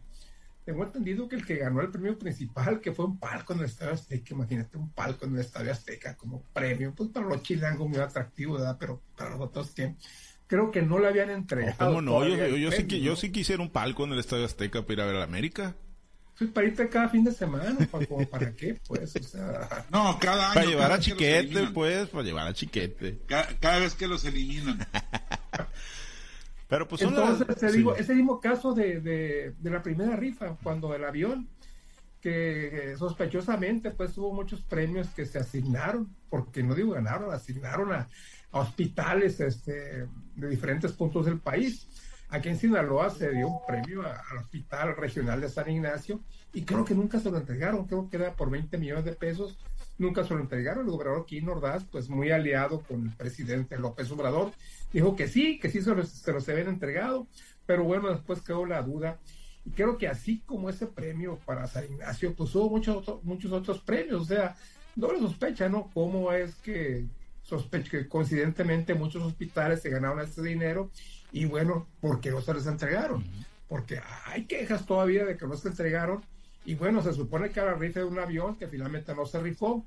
tengo 0.64 0.85
entendido 0.85 1.28
que 1.28 1.37
el 1.37 1.45
que 1.45 1.57
ganó 1.57 1.81
el 1.81 1.90
premio 1.90 2.19
principal, 2.19 2.81
que 2.81 2.92
fue 2.92 3.06
un 3.06 3.19
palco 3.19 3.52
en 3.52 3.60
el 3.60 3.65
Estadio 3.67 3.95
Azteca, 3.95 4.34
imagínate 4.34 4.76
un 4.76 4.91
palco 4.91 5.25
en 5.25 5.34
el 5.34 5.41
Estadio 5.41 5.73
Azteca 5.73 6.17
como 6.17 6.43
premio, 6.52 6.95
pues 6.95 7.10
para 7.10 7.26
los 7.26 7.43
chilangos 7.43 7.89
muy 7.89 7.99
atractivo, 7.99 8.54
¿verdad? 8.54 8.76
Pero 8.78 9.02
para 9.17 9.30
los 9.30 9.41
otros 9.41 9.73
que 9.73 9.97
creo 10.47 10.71
que 10.71 10.82
no 10.82 10.99
le 10.99 11.08
habían 11.08 11.30
entregado. 11.30 11.76
¿Cómo 11.78 12.00
no? 12.00 12.26
Yo, 12.26 12.71
sí, 12.71 12.86
que, 12.86 13.00
yo 13.00 13.17
sí 13.17 13.32
quisiera 13.32 13.63
un 13.63 13.71
palco 13.71 14.04
en 14.04 14.13
el 14.13 14.19
Estadio 14.21 14.45
Azteca 14.45 14.82
para 14.82 14.93
ir 14.93 15.00
a 15.00 15.06
ver 15.06 15.17
a 15.17 15.25
América. 15.25 15.75
Pues 16.39 16.50
para 16.50 16.67
irte 16.67 16.89
cada 16.89 17.08
fin 17.08 17.25
de 17.25 17.32
semana, 17.32 17.76
para, 17.91 18.06
¿para 18.26 18.52
qué? 18.54 18.78
Pues, 18.86 19.15
o 19.17 19.23
sea... 19.23 19.86
No, 19.91 20.19
cada 20.19 20.47
año. 20.47 20.54
Para 20.54 20.67
llevar 20.67 20.93
a 20.93 20.99
Chiquete, 20.99 21.69
pues, 21.75 22.08
para 22.08 22.25
llevar 22.25 22.47
a 22.47 22.52
Chiquete. 22.52 23.21
cada 23.60 23.78
vez 23.78 23.95
que 23.95 24.06
los 24.06 24.25
eliminan. 24.25 24.86
Pero 26.73 26.89
pues 26.89 27.02
Entonces, 27.02 27.47
ese 27.99 28.15
mismo 28.15 28.41
caso 28.41 28.73
de, 28.73 29.02
de, 29.02 29.71
la 29.71 29.82
primera 29.82 30.17
rifa, 30.17 30.56
cuando 30.63 30.95
el 30.95 31.04
avión, 31.04 31.47
que 32.19 32.95
sospechosamente 32.99 33.91
pues 33.91 34.17
hubo 34.17 34.32
muchos 34.32 34.63
premios 34.63 35.08
que 35.08 35.26
se 35.26 35.39
asignaron, 35.39 36.08
porque 36.30 36.63
no 36.63 36.75
digo 36.75 36.93
ganaron, 36.93 37.30
asignaron 37.30 37.93
a, 37.93 38.08
hospitales 38.52 39.39
este, 39.41 40.08
de 40.35 40.49
diferentes 40.49 40.93
puntos 40.93 41.26
del 41.26 41.41
país. 41.41 41.87
Aquí 42.30 42.49
en 42.49 42.56
Sinaloa 42.56 43.11
se 43.11 43.30
dio 43.32 43.49
un 43.49 43.67
premio 43.67 44.00
al 44.06 44.39
Hospital 44.39 44.97
Regional 44.97 45.43
de 45.43 45.50
San 45.50 45.69
Ignacio 45.69 46.23
y 46.54 46.63
creo 46.63 46.87
que 46.87 46.95
nunca 46.95 47.21
se 47.21 47.30
lo 47.30 47.37
entregaron, 47.37 47.87
creo 47.87 48.08
que 48.08 48.17
era 48.17 48.32
por 48.32 48.49
20 48.49 48.78
millones 48.78 49.04
de 49.04 49.13
pesos, 49.13 49.58
nunca 49.99 50.25
se 50.25 50.32
lo 50.32 50.41
entregaron. 50.41 50.87
El 50.87 50.93
gobernador 50.93 51.26
Quino 51.26 51.52
Ordaz, 51.52 51.85
pues 51.85 52.08
muy 52.08 52.30
aliado 52.30 52.80
con 52.80 53.08
el 53.08 53.15
presidente 53.15 53.76
López 53.76 54.11
Obrador, 54.11 54.52
dijo 54.93 55.17
que 55.17 55.28
sí, 55.28 55.59
que 55.59 55.71
sí 55.71 55.81
se 55.81 55.95
los, 55.95 56.09
se 56.09 56.33
los 56.33 56.49
habían 56.49 56.69
entregado, 56.69 57.26
pero 57.67 57.85
bueno, 57.85 58.11
después 58.11 58.43
quedó 58.43 58.67
la 58.67 58.83
duda. 58.83 59.19
Y 59.65 59.71
creo 59.71 59.97
que 59.97 60.09
así 60.09 60.43
como 60.45 60.69
ese 60.69 60.87
premio 60.87 61.39
para 61.45 61.67
San 61.67 61.85
Ignacio, 61.85 62.35
pues 62.35 62.55
hubo 62.55 62.69
muchos, 62.71 63.23
muchos 63.23 63.52
otros 63.52 63.81
premios, 63.81 64.23
o 64.23 64.25
sea, 64.25 64.57
no 64.97 65.13
le 65.13 65.21
sospecha, 65.21 65.69
¿no? 65.69 65.91
¿Cómo 65.95 66.33
es 66.33 66.57
que 66.57 67.07
sospecha 67.43 67.91
que 67.91 68.09
coincidentemente 68.09 68.95
muchos 68.95 69.23
hospitales 69.23 69.83
se 69.83 69.91
ganaron 69.91 70.21
este 70.21 70.43
dinero 70.43 70.91
y 71.33 71.45
bueno, 71.45 71.87
¿por 72.00 72.21
qué 72.21 72.31
no 72.31 72.41
se 72.41 72.55
les 72.55 72.67
entregaron? 72.67 73.25
Porque 73.69 74.00
hay 74.26 74.45
quejas 74.45 74.87
todavía 74.87 75.25
de 75.25 75.37
que 75.37 75.47
no 75.47 75.57
se 75.57 75.69
entregaron 75.69 76.23
y 76.65 76.75
bueno, 76.75 77.02
se 77.02 77.13
supone 77.13 77.50
que 77.50 77.61
ahora 77.61 77.75
rifa 77.75 78.00
de 78.00 78.07
un 78.07 78.19
avión 78.19 78.57
que 78.57 78.69
finalmente 78.69 79.15
no 79.15 79.26
se 79.26 79.41
rifó 79.41 79.85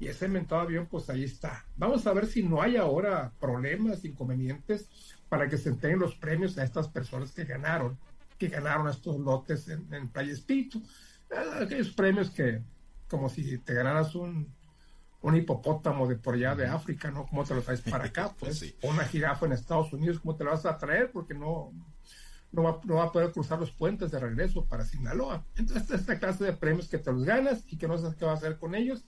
y 0.00 0.08
ese 0.08 0.24
inventado 0.24 0.62
avión, 0.62 0.86
pues 0.86 1.10
ahí 1.10 1.24
está. 1.24 1.66
Vamos 1.76 2.06
a 2.06 2.14
ver 2.14 2.26
si 2.26 2.42
no 2.42 2.62
hay 2.62 2.76
ahora 2.76 3.32
problemas, 3.38 4.02
inconvenientes 4.02 4.88
para 5.28 5.46
que 5.46 5.58
se 5.58 5.68
entreguen 5.68 6.00
los 6.00 6.14
premios 6.14 6.56
a 6.56 6.64
estas 6.64 6.88
personas 6.88 7.32
que 7.32 7.44
ganaron, 7.44 7.98
que 8.38 8.48
ganaron 8.48 8.88
estos 8.88 9.20
lotes 9.20 9.68
en, 9.68 10.08
Playa 10.08 10.32
Espíritu. 10.32 10.82
Ah, 11.30 11.60
aquellos 11.64 11.90
premios 11.90 12.30
que, 12.30 12.62
como 13.08 13.28
si 13.28 13.58
te 13.58 13.74
ganaras 13.74 14.14
un, 14.14 14.50
un 15.20 15.36
hipopótamo 15.36 16.08
de 16.08 16.16
por 16.16 16.34
allá 16.34 16.54
de 16.54 16.66
África, 16.66 17.10
¿no? 17.10 17.26
¿Cómo 17.26 17.44
te 17.44 17.54
lo 17.54 17.60
traes 17.60 17.82
para 17.82 18.06
acá? 18.06 18.34
Pues, 18.40 18.74
o 18.82 18.88
una 18.88 19.04
jirafa 19.04 19.44
en 19.44 19.52
Estados 19.52 19.92
Unidos, 19.92 20.18
¿cómo 20.20 20.34
te 20.34 20.44
lo 20.44 20.50
vas 20.50 20.64
a 20.64 20.78
traer? 20.78 21.12
Porque 21.12 21.34
no, 21.34 21.74
no 22.52 22.62
va, 22.62 22.80
no 22.84 22.94
va, 22.94 23.04
a 23.04 23.12
poder 23.12 23.32
cruzar 23.32 23.60
los 23.60 23.70
puentes 23.70 24.10
de 24.10 24.18
regreso 24.18 24.64
para 24.64 24.86
Sinaloa. 24.86 25.44
Entonces, 25.56 25.90
esta 25.90 26.18
clase 26.18 26.44
de 26.44 26.54
premios 26.54 26.88
que 26.88 26.96
te 26.96 27.12
los 27.12 27.24
ganas 27.24 27.62
y 27.68 27.76
que 27.76 27.86
no 27.86 27.98
sabes 27.98 28.16
qué 28.16 28.24
va 28.24 28.32
a 28.32 28.36
hacer 28.36 28.56
con 28.56 28.74
ellos 28.74 29.04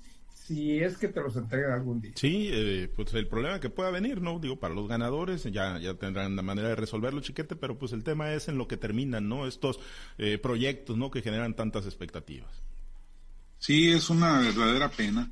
si 0.46 0.80
es 0.80 0.96
que 0.98 1.08
te 1.08 1.20
los 1.20 1.36
entregan 1.36 1.72
algún 1.72 2.00
día. 2.00 2.12
Sí, 2.16 2.48
eh, 2.50 2.92
pues 2.94 3.14
el 3.14 3.28
problema 3.28 3.60
que 3.60 3.70
pueda 3.70 3.90
venir, 3.90 4.20
¿no? 4.20 4.38
Digo, 4.38 4.58
para 4.58 4.74
los 4.74 4.88
ganadores 4.88 5.44
ya, 5.44 5.78
ya 5.78 5.94
tendrán 5.94 6.34
la 6.34 6.42
manera 6.42 6.68
de 6.68 6.76
resolverlo, 6.76 7.20
chiquete, 7.20 7.54
pero 7.54 7.78
pues 7.78 7.92
el 7.92 8.02
tema 8.02 8.32
es 8.32 8.48
en 8.48 8.58
lo 8.58 8.66
que 8.66 8.76
terminan, 8.76 9.28
¿no? 9.28 9.46
Estos 9.46 9.78
eh, 10.18 10.38
proyectos, 10.38 10.96
¿no? 10.96 11.10
Que 11.10 11.22
generan 11.22 11.54
tantas 11.54 11.86
expectativas. 11.86 12.50
Sí, 13.58 13.90
es 13.90 14.10
una 14.10 14.40
verdadera 14.40 14.90
pena. 14.90 15.30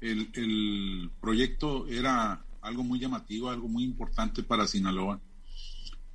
El, 0.00 0.30
el 0.34 1.10
proyecto 1.20 1.88
era 1.88 2.44
algo 2.60 2.84
muy 2.84 3.00
llamativo, 3.00 3.50
algo 3.50 3.68
muy 3.68 3.84
importante 3.84 4.42
para 4.42 4.66
Sinaloa. 4.66 5.20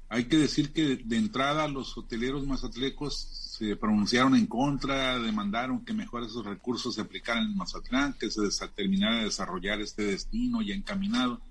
Hay 0.08 0.26
que 0.26 0.38
decir 0.38 0.72
que 0.72 0.96
de 0.96 1.18
entrada 1.18 1.68
los 1.68 1.98
hoteleros 1.98 2.48
mazatlecos 2.48 3.49
se 3.60 3.76
pronunciaron 3.76 4.36
en 4.38 4.48
contra, 4.48 5.20
demandaron 5.20 5.84
que 5.84 5.94
mejor 5.94 6.24
esos 6.24 6.46
recursos 6.46 6.96
se 6.96 7.02
aplicaran 7.02 7.44
en 7.44 7.58
Mazatlán, 7.58 8.14
que 8.14 8.32
se 8.32 8.42
terminara 8.70 9.18
de 9.18 9.26
desarrollar 9.26 9.82
este 9.82 10.04
destino 10.04 10.62
ya 10.62 10.74
encaminado. 10.74 11.42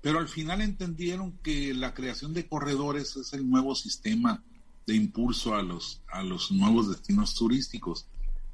Pero 0.00 0.20
al 0.20 0.28
final 0.28 0.62
entendieron 0.62 1.32
que 1.42 1.74
la 1.74 1.92
creación 1.92 2.32
de 2.32 2.48
corredores 2.48 3.14
es 3.16 3.34
el 3.34 3.46
nuevo 3.46 3.74
sistema 3.74 4.42
de 4.86 4.94
impulso 4.94 5.54
a 5.54 5.62
los, 5.62 6.00
a 6.10 6.22
los 6.22 6.50
nuevos 6.50 6.88
destinos 6.88 7.34
turísticos. 7.34 8.06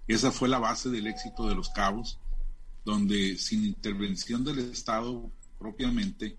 Esa 0.08 0.32
fue 0.32 0.48
la 0.48 0.58
base 0.58 0.90
del 0.90 1.06
éxito 1.06 1.46
de 1.46 1.54
los 1.54 1.68
cabos, 1.68 2.18
donde 2.84 3.38
sin 3.38 3.64
intervención 3.64 4.42
del 4.42 4.58
Estado 4.58 5.30
propiamente, 5.60 6.36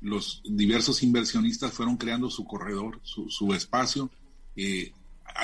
los 0.00 0.42
diversos 0.44 1.02
inversionistas 1.02 1.72
fueron 1.72 1.96
creando 1.96 2.30
su 2.30 2.44
corredor, 2.44 3.00
su, 3.02 3.28
su 3.30 3.52
espacio, 3.52 4.12
eh, 4.54 4.92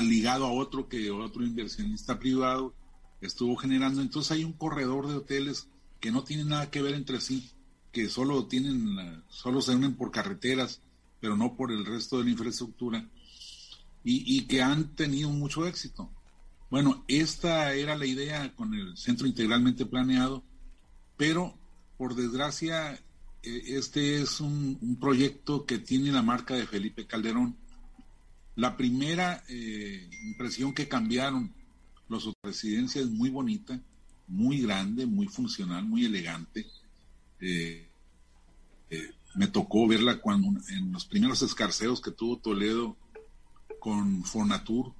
ligado 0.00 0.46
a 0.46 0.52
otro 0.52 0.88
que 0.88 1.10
otro 1.10 1.44
inversionista 1.44 2.18
privado 2.18 2.74
estuvo 3.20 3.56
generando. 3.56 4.02
Entonces 4.02 4.32
hay 4.32 4.44
un 4.44 4.52
corredor 4.52 5.08
de 5.08 5.16
hoteles 5.16 5.68
que 6.00 6.10
no 6.10 6.24
tienen 6.24 6.48
nada 6.48 6.70
que 6.70 6.82
ver 6.82 6.94
entre 6.94 7.20
sí, 7.20 7.50
que 7.92 8.08
solo 8.08 8.46
tienen, 8.46 9.22
solo 9.28 9.60
se 9.60 9.74
unen 9.74 9.94
por 9.94 10.10
carreteras, 10.10 10.80
pero 11.20 11.36
no 11.36 11.54
por 11.56 11.70
el 11.70 11.84
resto 11.84 12.18
de 12.18 12.24
la 12.24 12.30
infraestructura, 12.30 13.08
y, 14.02 14.36
y 14.36 14.46
que 14.46 14.62
han 14.62 14.94
tenido 14.96 15.30
mucho 15.30 15.66
éxito. 15.66 16.10
Bueno, 16.70 17.04
esta 17.06 17.74
era 17.74 17.96
la 17.96 18.06
idea 18.06 18.54
con 18.56 18.74
el 18.74 18.96
centro 18.96 19.26
integralmente 19.26 19.86
planeado, 19.86 20.42
pero 21.16 21.54
por 21.98 22.14
desgracia 22.14 22.98
eh, 23.42 23.62
este 23.76 24.22
es 24.22 24.40
un, 24.40 24.96
proyecto 25.00 25.66
que 25.66 25.78
tiene 25.78 26.12
la 26.12 26.22
marca 26.22 26.54
de 26.54 26.66
Felipe 26.66 27.06
Calderón. 27.06 27.56
La 28.54 28.76
primera 28.76 29.42
eh, 29.48 30.08
impresión 30.24 30.74
que 30.74 30.88
cambiaron 30.88 31.52
los 32.08 32.30
residencia 32.42 33.00
es 33.00 33.08
muy 33.08 33.30
bonita, 33.30 33.80
muy 34.26 34.60
grande, 34.60 35.06
muy 35.06 35.26
funcional, 35.26 35.84
muy 35.84 36.04
elegante. 36.04 36.66
Eh, 37.40 37.88
me 39.34 39.46
tocó 39.46 39.88
verla 39.88 40.20
cuando 40.20 40.48
en 40.68 40.92
los 40.92 41.06
primeros 41.06 41.40
escarceos 41.42 42.02
que 42.02 42.10
tuvo 42.10 42.36
Toledo 42.38 42.96
con 43.78 44.24
Fonatur, 44.24 44.92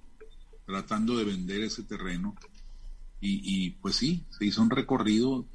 tratando 0.65 1.19
de 1.19 1.25
vender 1.25 1.63
ese 1.63 1.83
terreno. 1.83 2.35
Y, 3.25 3.71
pues 3.81 3.95
sí, 3.95 4.25
se 4.31 4.45
hizo 4.47 4.63
un 4.63 4.71
recorrido 4.71 5.47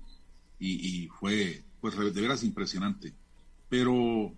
y, 0.57 1.03
y 1.03 1.07
fue 1.07 1.65
pues 1.81 1.97
de 1.97 2.21
veras 2.21 2.43
impresionante. 2.43 3.13
Pero 3.67 4.33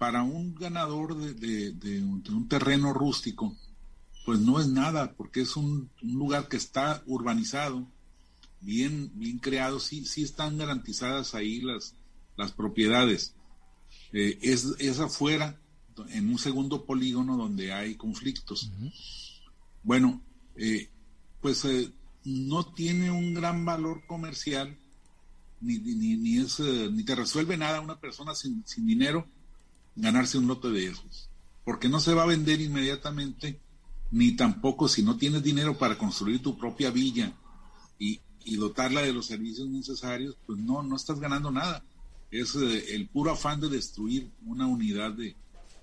para 0.00 0.22
un 0.22 0.54
ganador 0.54 1.14
de, 1.14 2.02
un, 2.02 2.48
terreno 2.48 2.94
rústico, 2.94 3.54
pues 4.24 4.40
no 4.40 4.58
es 4.58 4.66
nada, 4.66 5.12
porque 5.12 5.42
es 5.42 5.56
un, 5.56 5.90
lugar 6.00 6.48
que 6.48 6.56
está 6.56 7.02
urbanizado, 7.04 7.86
bien, 8.62 9.10
bien 9.16 9.36
creado, 9.36 9.78
sí, 9.78 10.06
sí 10.06 10.22
están 10.22 10.56
garantizadas 10.56 11.34
ahí 11.34 11.60
las, 11.60 11.96
las 12.38 12.50
propiedades. 12.50 13.34
Eh, 14.14 14.38
es, 14.40 14.74
es 14.78 15.00
afuera, 15.00 15.60
en 16.08 16.30
un 16.30 16.38
segundo 16.38 16.86
polígono 16.86 17.36
donde 17.36 17.74
hay 17.74 17.94
conflictos. 17.96 18.72
Bueno, 19.82 20.22
eh, 20.56 20.88
pues 21.42 21.66
eh, 21.66 21.92
no 22.24 22.72
tiene 22.72 23.10
un 23.10 23.34
gran 23.34 23.66
valor 23.66 24.06
comercial, 24.06 24.78
ni, 25.60 25.78
ni, 25.78 26.16
ni, 26.16 26.38
es, 26.38 26.58
ni 26.58 27.04
te 27.04 27.14
resuelve 27.14 27.58
nada 27.58 27.82
una 27.82 28.00
persona 28.00 28.34
sin, 28.34 28.66
sin, 28.66 28.86
dinero 28.86 29.28
ganarse 29.96 30.38
un 30.38 30.46
lote 30.46 30.68
de 30.70 30.86
esos, 30.86 31.28
porque 31.64 31.88
no 31.88 32.00
se 32.00 32.14
va 32.14 32.22
a 32.24 32.26
vender 32.26 32.60
inmediatamente, 32.60 33.60
ni 34.10 34.36
tampoco 34.36 34.88
si 34.88 35.02
no 35.02 35.16
tienes 35.16 35.42
dinero 35.42 35.78
para 35.78 35.98
construir 35.98 36.42
tu 36.42 36.56
propia 36.58 36.90
villa 36.90 37.32
y, 37.98 38.20
y 38.44 38.56
dotarla 38.56 39.02
de 39.02 39.12
los 39.12 39.26
servicios 39.26 39.68
necesarios, 39.68 40.36
pues 40.46 40.58
no, 40.58 40.82
no 40.82 40.96
estás 40.96 41.20
ganando 41.20 41.50
nada. 41.50 41.84
Es 42.30 42.54
eh, 42.56 42.94
el 42.94 43.08
puro 43.08 43.32
afán 43.32 43.60
de 43.60 43.68
destruir 43.68 44.30
una 44.46 44.66
unidad 44.66 45.12
de, 45.12 45.36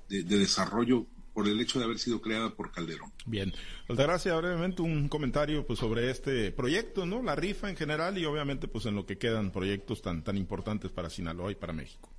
de, 0.09 0.23
de 0.23 0.37
desarrollo 0.39 1.05
por 1.37 1.47
el 1.47 1.61
hecho 1.61 1.77
de 1.77 1.85
haber 1.85 1.99
sido 1.99 2.19
creada 2.19 2.49
por 2.49 2.71
Calderón. 2.71 3.11
Bien, 3.27 3.53
Altagracia, 3.87 4.35
brevemente 4.35 4.81
un 4.81 5.07
comentario 5.07 5.67
pues 5.67 5.77
sobre 5.77 6.09
este 6.09 6.51
proyecto, 6.51 7.05
¿no? 7.05 7.21
La 7.21 7.35
rifa 7.35 7.69
en 7.69 7.75
general 7.75 8.17
y 8.17 8.25
obviamente 8.25 8.67
pues 8.67 8.87
en 8.87 8.95
lo 8.95 9.05
que 9.05 9.19
quedan 9.19 9.51
proyectos 9.51 10.01
tan 10.01 10.23
tan 10.23 10.35
importantes 10.35 10.89
para 10.89 11.11
Sinaloa 11.11 11.51
y 11.51 11.55
para 11.55 11.73
México. 11.73 12.09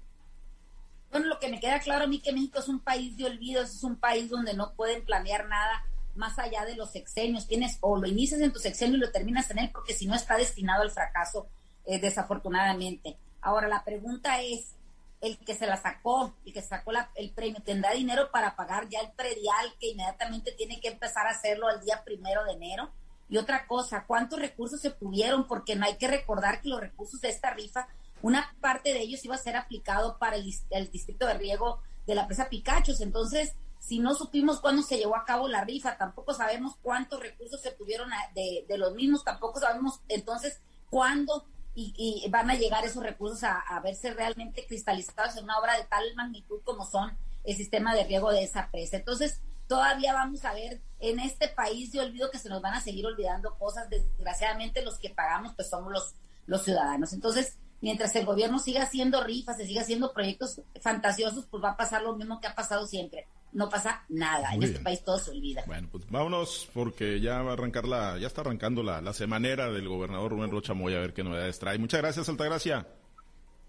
Bueno, 1.38 1.50
lo 1.52 1.54
que 1.54 1.54
me 1.54 1.60
queda 1.60 1.80
claro 1.80 2.04
a 2.04 2.08
mí 2.08 2.20
que 2.20 2.32
México 2.32 2.58
es 2.58 2.68
un 2.68 2.80
país 2.80 3.16
de 3.16 3.26
olvidos, 3.26 3.70
es 3.70 3.84
un 3.84 3.96
país 3.96 4.28
donde 4.28 4.54
no 4.54 4.72
pueden 4.72 5.04
planear 5.04 5.46
nada 5.46 5.84
más 6.16 6.38
allá 6.38 6.64
de 6.64 6.74
los 6.74 6.90
sexenios. 6.90 7.46
Tienes 7.46 7.78
o 7.80 7.96
lo 7.96 8.08
inicias 8.08 8.40
en 8.40 8.52
tu 8.52 8.58
sexenio 8.58 8.96
y 8.96 9.00
lo 9.00 9.12
terminas 9.12 9.50
en 9.50 9.60
él 9.60 9.70
porque 9.72 9.94
si 9.94 10.06
no 10.06 10.14
está 10.14 10.36
destinado 10.36 10.82
al 10.82 10.90
fracaso, 10.90 11.46
eh, 11.86 12.00
desafortunadamente. 12.00 13.16
Ahora 13.40 13.68
la 13.68 13.84
pregunta 13.84 14.40
es, 14.40 14.74
el 15.20 15.36
que 15.38 15.54
se 15.54 15.66
la 15.66 15.76
sacó, 15.76 16.32
el 16.44 16.52
que 16.52 16.62
sacó 16.62 16.92
el 17.14 17.30
premio, 17.30 17.60
tendrá 17.64 17.92
dinero 17.92 18.30
para 18.30 18.54
pagar 18.54 18.88
ya 18.88 19.00
el 19.00 19.10
predial 19.12 19.74
que 19.80 19.90
inmediatamente 19.90 20.52
tiene 20.52 20.80
que 20.80 20.88
empezar 20.88 21.26
a 21.26 21.30
hacerlo 21.30 21.68
al 21.68 21.80
día 21.80 22.02
primero 22.04 22.44
de 22.44 22.52
enero. 22.52 22.90
Y 23.28 23.36
otra 23.36 23.66
cosa, 23.66 24.04
¿cuántos 24.06 24.38
recursos 24.38 24.80
se 24.80 24.90
tuvieron? 24.90 25.46
Porque 25.46 25.76
no 25.76 25.86
hay 25.86 25.96
que 25.96 26.08
recordar 26.08 26.60
que 26.60 26.68
los 26.68 26.80
recursos 26.80 27.20
de 27.20 27.28
esta 27.28 27.50
rifa, 27.50 27.88
una 28.22 28.54
parte 28.60 28.92
de 28.92 29.00
ellos 29.00 29.24
iba 29.24 29.34
a 29.34 29.38
ser 29.38 29.56
aplicado 29.56 30.18
para 30.18 30.36
el, 30.36 30.90
distrito 30.90 31.26
de 31.26 31.34
riego 31.34 31.80
de 32.06 32.14
la 32.14 32.26
presa 32.26 32.48
Picachos. 32.48 33.00
Entonces, 33.00 33.54
si 33.78 33.98
no 33.98 34.14
supimos 34.14 34.60
cuándo 34.60 34.82
se 34.82 34.98
llevó 34.98 35.16
a 35.16 35.24
cabo 35.24 35.48
la 35.48 35.64
rifa, 35.64 35.96
tampoco 35.96 36.34
sabemos 36.34 36.76
cuántos 36.82 37.20
recursos 37.20 37.60
se 37.60 37.70
tuvieron 37.72 38.10
de, 38.34 38.64
de 38.68 38.78
los 38.78 38.94
mismos, 38.94 39.24
tampoco 39.24 39.60
sabemos 39.60 40.00
entonces 40.08 40.60
cuándo 40.90 41.46
y, 41.80 42.28
van 42.30 42.50
a 42.50 42.54
llegar 42.54 42.84
esos 42.84 43.02
recursos 43.02 43.44
a, 43.44 43.80
verse 43.82 44.12
realmente 44.12 44.66
cristalizados 44.66 45.36
en 45.36 45.44
una 45.44 45.58
obra 45.58 45.76
de 45.76 45.84
tal 45.84 46.02
magnitud 46.16 46.60
como 46.64 46.84
son 46.84 47.16
el 47.44 47.56
sistema 47.56 47.94
de 47.94 48.04
riego 48.04 48.32
de 48.32 48.42
esa 48.42 48.70
presa. 48.70 48.96
Entonces, 48.96 49.40
todavía 49.68 50.12
vamos 50.12 50.44
a 50.44 50.52
ver 50.54 50.80
en 50.98 51.20
este 51.20 51.48
país 51.48 51.92
de 51.92 52.00
olvido 52.00 52.30
que 52.30 52.38
se 52.38 52.48
nos 52.48 52.60
van 52.60 52.74
a 52.74 52.80
seguir 52.80 53.06
olvidando 53.06 53.56
cosas. 53.58 53.88
Desgraciadamente, 53.88 54.82
los 54.82 54.98
que 54.98 55.10
pagamos, 55.10 55.54
pues 55.54 55.70
somos 55.70 55.92
los, 55.92 56.14
los 56.46 56.64
ciudadanos. 56.64 57.12
Entonces, 57.12 57.56
mientras 57.80 58.14
el 58.16 58.26
gobierno 58.26 58.58
siga 58.58 58.82
haciendo 58.82 59.22
rifas, 59.24 59.56
se 59.56 59.66
siga 59.66 59.82
haciendo 59.82 60.12
proyectos 60.12 60.60
fantasiosos, 60.80 61.46
pues 61.46 61.62
va 61.62 61.70
a 61.70 61.76
pasar 61.76 62.02
lo 62.02 62.16
mismo 62.16 62.40
que 62.40 62.46
ha 62.46 62.54
pasado 62.54 62.86
siempre 62.86 63.26
no 63.52 63.68
pasa 63.68 64.04
nada. 64.08 64.54
en 64.54 64.62
este 64.62 64.80
país 64.80 65.02
todo 65.02 65.18
se 65.18 65.30
olvida. 65.30 65.64
Bueno, 65.66 65.88
pues 65.90 66.08
vámonos 66.10 66.68
porque 66.72 67.20
ya 67.20 67.42
va 67.42 67.50
a 67.50 67.52
arrancar 67.54 67.86
la, 67.86 68.18
ya 68.18 68.26
está 68.26 68.42
arrancando 68.42 68.82
la, 68.82 69.00
la 69.00 69.12
semanera 69.12 69.70
del 69.70 69.88
gobernador 69.88 70.32
Rubén 70.32 70.50
Rocha 70.50 70.74
Moya 70.74 70.98
a 70.98 71.00
ver 71.00 71.14
qué 71.14 71.24
novedades 71.24 71.58
trae. 71.58 71.78
Muchas 71.78 72.00
gracias, 72.00 72.28
Altagracia. 72.28 72.86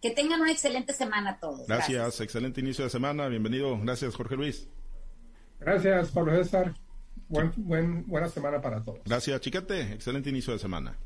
Que 0.01 0.11
tengan 0.11 0.41
una 0.41 0.51
excelente 0.51 0.93
semana 0.93 1.39
todos. 1.39 1.67
Gracias, 1.67 2.21
excelente 2.21 2.61
inicio 2.61 2.85
de 2.85 2.89
semana. 2.89 3.27
Bienvenido. 3.27 3.77
Gracias, 3.79 4.15
Jorge 4.15 4.35
Luis. 4.35 4.67
Gracias, 5.59 6.09
Pablo 6.11 6.35
César. 6.35 6.73
Buen, 7.27 7.51
buen, 7.57 8.07
buena 8.07 8.29
semana 8.29 8.61
para 8.61 8.81
todos. 8.81 8.99
Gracias, 9.05 9.41
Chiquete. 9.41 9.93
Excelente 9.93 10.29
inicio 10.29 10.53
de 10.53 10.59
semana. 10.59 10.97